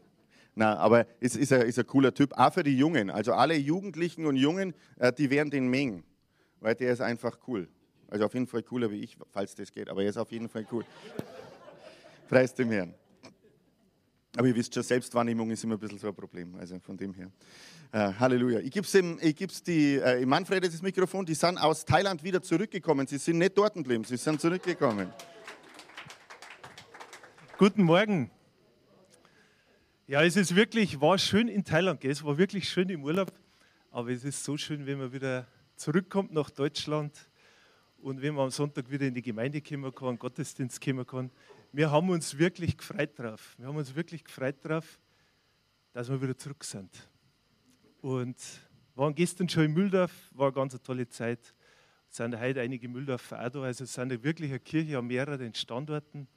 [0.55, 3.11] na, aber es ist ein, ist ein cooler Typ, auch für die Jungen.
[3.11, 6.05] Also alle Jugendlichen und Jungen, äh, die werden den mengen,
[6.61, 7.69] weil der ist einfach cool.
[8.09, 10.49] Also auf jeden Fall cooler wie ich, falls das geht, aber er ist auf jeden
[10.49, 10.85] Fall cool.
[12.29, 12.95] Preis dem Herrn.
[14.37, 17.13] Aber ihr wisst schon, Selbstwahrnehmung ist immer ein bisschen so ein Problem, also von dem
[17.13, 17.31] her.
[17.95, 18.61] Uh, Halleluja.
[18.61, 23.07] Ich gebe es die, äh, Manfred das Mikrofon, die sind aus Thailand wieder zurückgekommen.
[23.07, 25.13] Sie sind nicht dort geblieben, sie sind zurückgekommen.
[27.59, 28.31] Guten Morgen.
[30.07, 32.11] Ja, es ist wirklich, war schön in Thailand, gell?
[32.11, 33.31] es war wirklich schön im Urlaub,
[33.91, 37.13] aber es ist so schön, wenn man wieder zurückkommt nach Deutschland
[37.99, 41.31] und wenn man am Sonntag wieder in die Gemeinde kommen kann, Gottesdienst kommen kann.
[41.75, 43.55] Wir haben uns wirklich gefreut drauf.
[43.57, 45.01] Wir haben uns wirklich gefreut drauf,
[45.95, 46.91] dass wir wieder zurück sind.
[48.03, 48.37] Und
[48.95, 51.55] waren gestern schon in Mühldorf, war eine ganz tolle Zeit.
[52.11, 53.63] Es sind heute einige Mühldorfer auch da.
[53.63, 56.29] Also es sind wirklich eine Kirche an mehreren Standorten.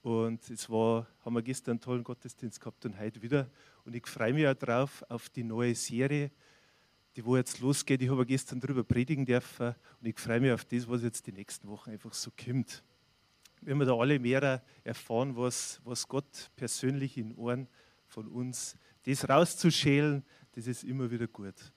[0.00, 3.50] Und es war, haben wir gestern einen tollen Gottesdienst gehabt und heute wieder.
[3.84, 6.30] Und ich freue mich auch drauf auf die neue Serie,
[7.16, 8.00] die wo jetzt losgeht.
[8.00, 11.32] Ich habe gestern darüber predigen dürfen und ich freue mich auf das, was jetzt die
[11.32, 12.82] nächsten Wochen einfach so kommt.
[13.64, 17.66] Wenn wir da alle mehr erfahren, was, was Gott persönlich in Ohren
[18.06, 21.72] von uns, das rauszuschälen, das ist immer wieder gut.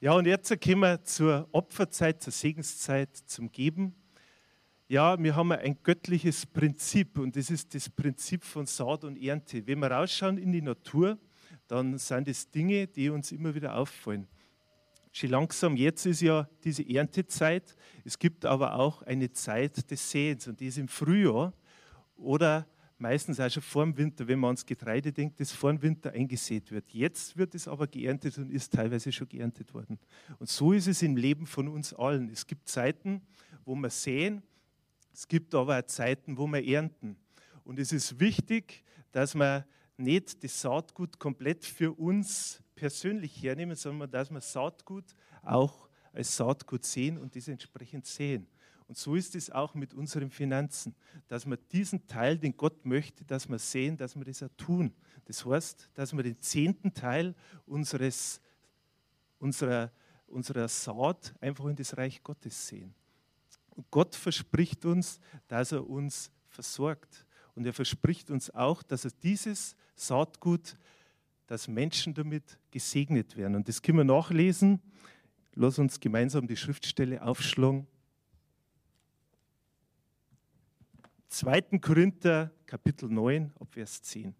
[0.00, 3.94] Ja, und jetzt kommen wir zur Opferzeit, zur Segenszeit, zum Geben.
[4.88, 9.66] Ja, wir haben ein göttliches Prinzip und das ist das Prinzip von Saat und Ernte.
[9.66, 11.18] Wenn wir rausschauen in die Natur,
[11.66, 14.26] dann sind es Dinge, die uns immer wieder auffallen.
[15.16, 17.74] Schon langsam, jetzt ist ja diese Erntezeit.
[18.04, 21.54] Es gibt aber auch eine Zeit des Säens und die ist im Frühjahr
[22.18, 22.66] oder
[22.98, 26.12] meistens auch schon vor dem Winter, wenn man ans Getreide denkt, das vor dem Winter
[26.12, 26.92] eingesät wird.
[26.92, 29.98] Jetzt wird es aber geerntet und ist teilweise schon geerntet worden.
[30.38, 32.28] Und so ist es im Leben von uns allen.
[32.28, 33.22] Es gibt Zeiten,
[33.64, 34.42] wo wir säen,
[35.14, 37.16] es gibt aber auch Zeiten, wo wir ernten.
[37.64, 44.10] Und es ist wichtig, dass wir nicht das Saatgut komplett für uns persönlich hernehmen, sondern
[44.10, 45.04] dass wir Saatgut
[45.42, 48.46] auch als Saatgut sehen und das entsprechend sehen.
[48.88, 50.94] Und so ist es auch mit unseren Finanzen,
[51.26, 54.94] dass wir diesen Teil, den Gott möchte, dass wir sehen, dass wir das auch tun.
[55.24, 57.34] Das heißt, dass wir den zehnten Teil
[57.66, 58.40] unseres,
[59.40, 59.90] unserer,
[60.28, 62.94] unserer Saat einfach in das Reich Gottes sehen.
[63.70, 67.26] Und Gott verspricht uns, dass er uns versorgt.
[67.56, 70.76] Und er verspricht uns auch, dass er dieses Saatgut,
[71.46, 73.56] dass Menschen damit gesegnet werden.
[73.56, 74.80] Und das können wir nachlesen.
[75.54, 77.86] Lass uns gemeinsam die Schriftstelle aufschlagen.
[81.28, 81.78] 2.
[81.80, 84.34] Korinther, Kapitel 9, ab Vers 10.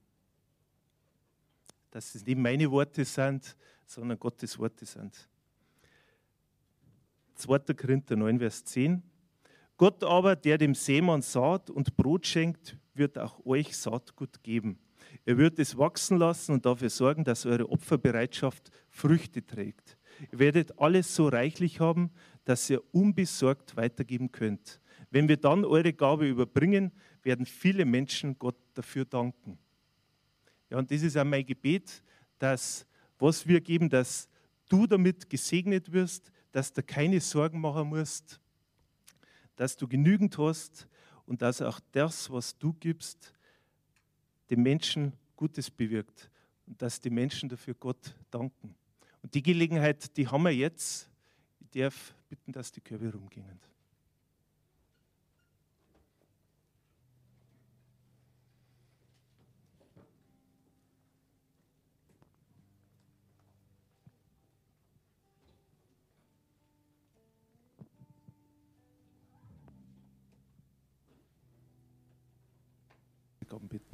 [1.90, 5.28] Dass es nicht meine Worte sind, sondern Gottes Worte sind.
[7.34, 7.58] 2.
[7.74, 9.02] Korinther 9, Vers 10.
[9.76, 14.78] Gott aber, der dem Seemann Saat und Brot schenkt, wird auch euch Saatgut geben.
[15.24, 19.96] Er wird es wachsen lassen und dafür sorgen, dass eure Opferbereitschaft Früchte trägt.
[20.32, 22.10] Ihr werdet alles so reichlich haben,
[22.44, 24.80] dass ihr unbesorgt weitergeben könnt.
[25.10, 26.92] Wenn wir dann eure Gabe überbringen,
[27.22, 29.58] werden viele Menschen Gott dafür danken.
[30.70, 32.02] Ja, und das ist auch mein Gebet,
[32.38, 32.86] dass
[33.18, 34.28] was wir geben, dass
[34.68, 38.40] du damit gesegnet wirst, dass du keine Sorgen machen musst,
[39.56, 40.88] dass du genügend hast
[41.24, 43.32] und dass auch das, was du gibst,
[44.50, 46.30] den Menschen Gutes bewirkt
[46.66, 48.74] und dass die Menschen dafür Gott danken.
[49.22, 51.08] Und die Gelegenheit, die haben wir jetzt.
[51.60, 53.60] Ich darf bitten, dass die Körbe rumgingen.
[73.48, 73.85] Gaben bitten.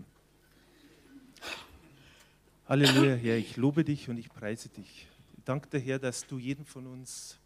[2.72, 5.06] Halleluja, Herr, ich lobe dich und ich preise dich.
[5.36, 7.38] Ich danke dir, Herr, dass du jedem von uns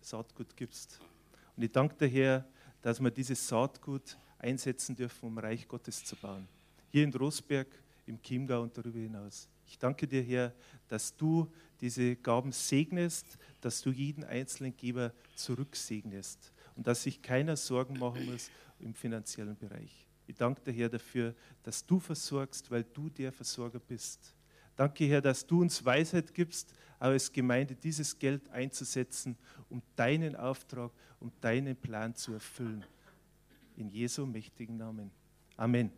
[0.00, 1.00] Saatgut gibst.
[1.54, 2.48] Und ich danke dir, Herr,
[2.80, 6.48] dass wir dieses Saatgut einsetzen dürfen, um Reich Gottes zu bauen.
[6.90, 7.68] Hier in Rosberg,
[8.06, 9.50] im Chiemgau und darüber hinaus.
[9.66, 10.54] Ich danke dir, Herr,
[10.88, 11.52] dass du
[11.82, 18.24] diese Gaben segnest, dass du jeden einzelnen Geber zurücksegnest und dass sich keiner Sorgen machen
[18.32, 20.06] muss im finanziellen Bereich.
[20.26, 24.33] Ich danke dir, Herr, dafür, dass du versorgst, weil du der Versorger bist.
[24.76, 29.36] Danke, Herr, dass du uns Weisheit gibst, als Gemeinde dieses Geld einzusetzen,
[29.68, 32.84] um deinen Auftrag, um deinen Plan zu erfüllen.
[33.76, 35.10] In Jesu mächtigen Namen.
[35.56, 35.90] Amen.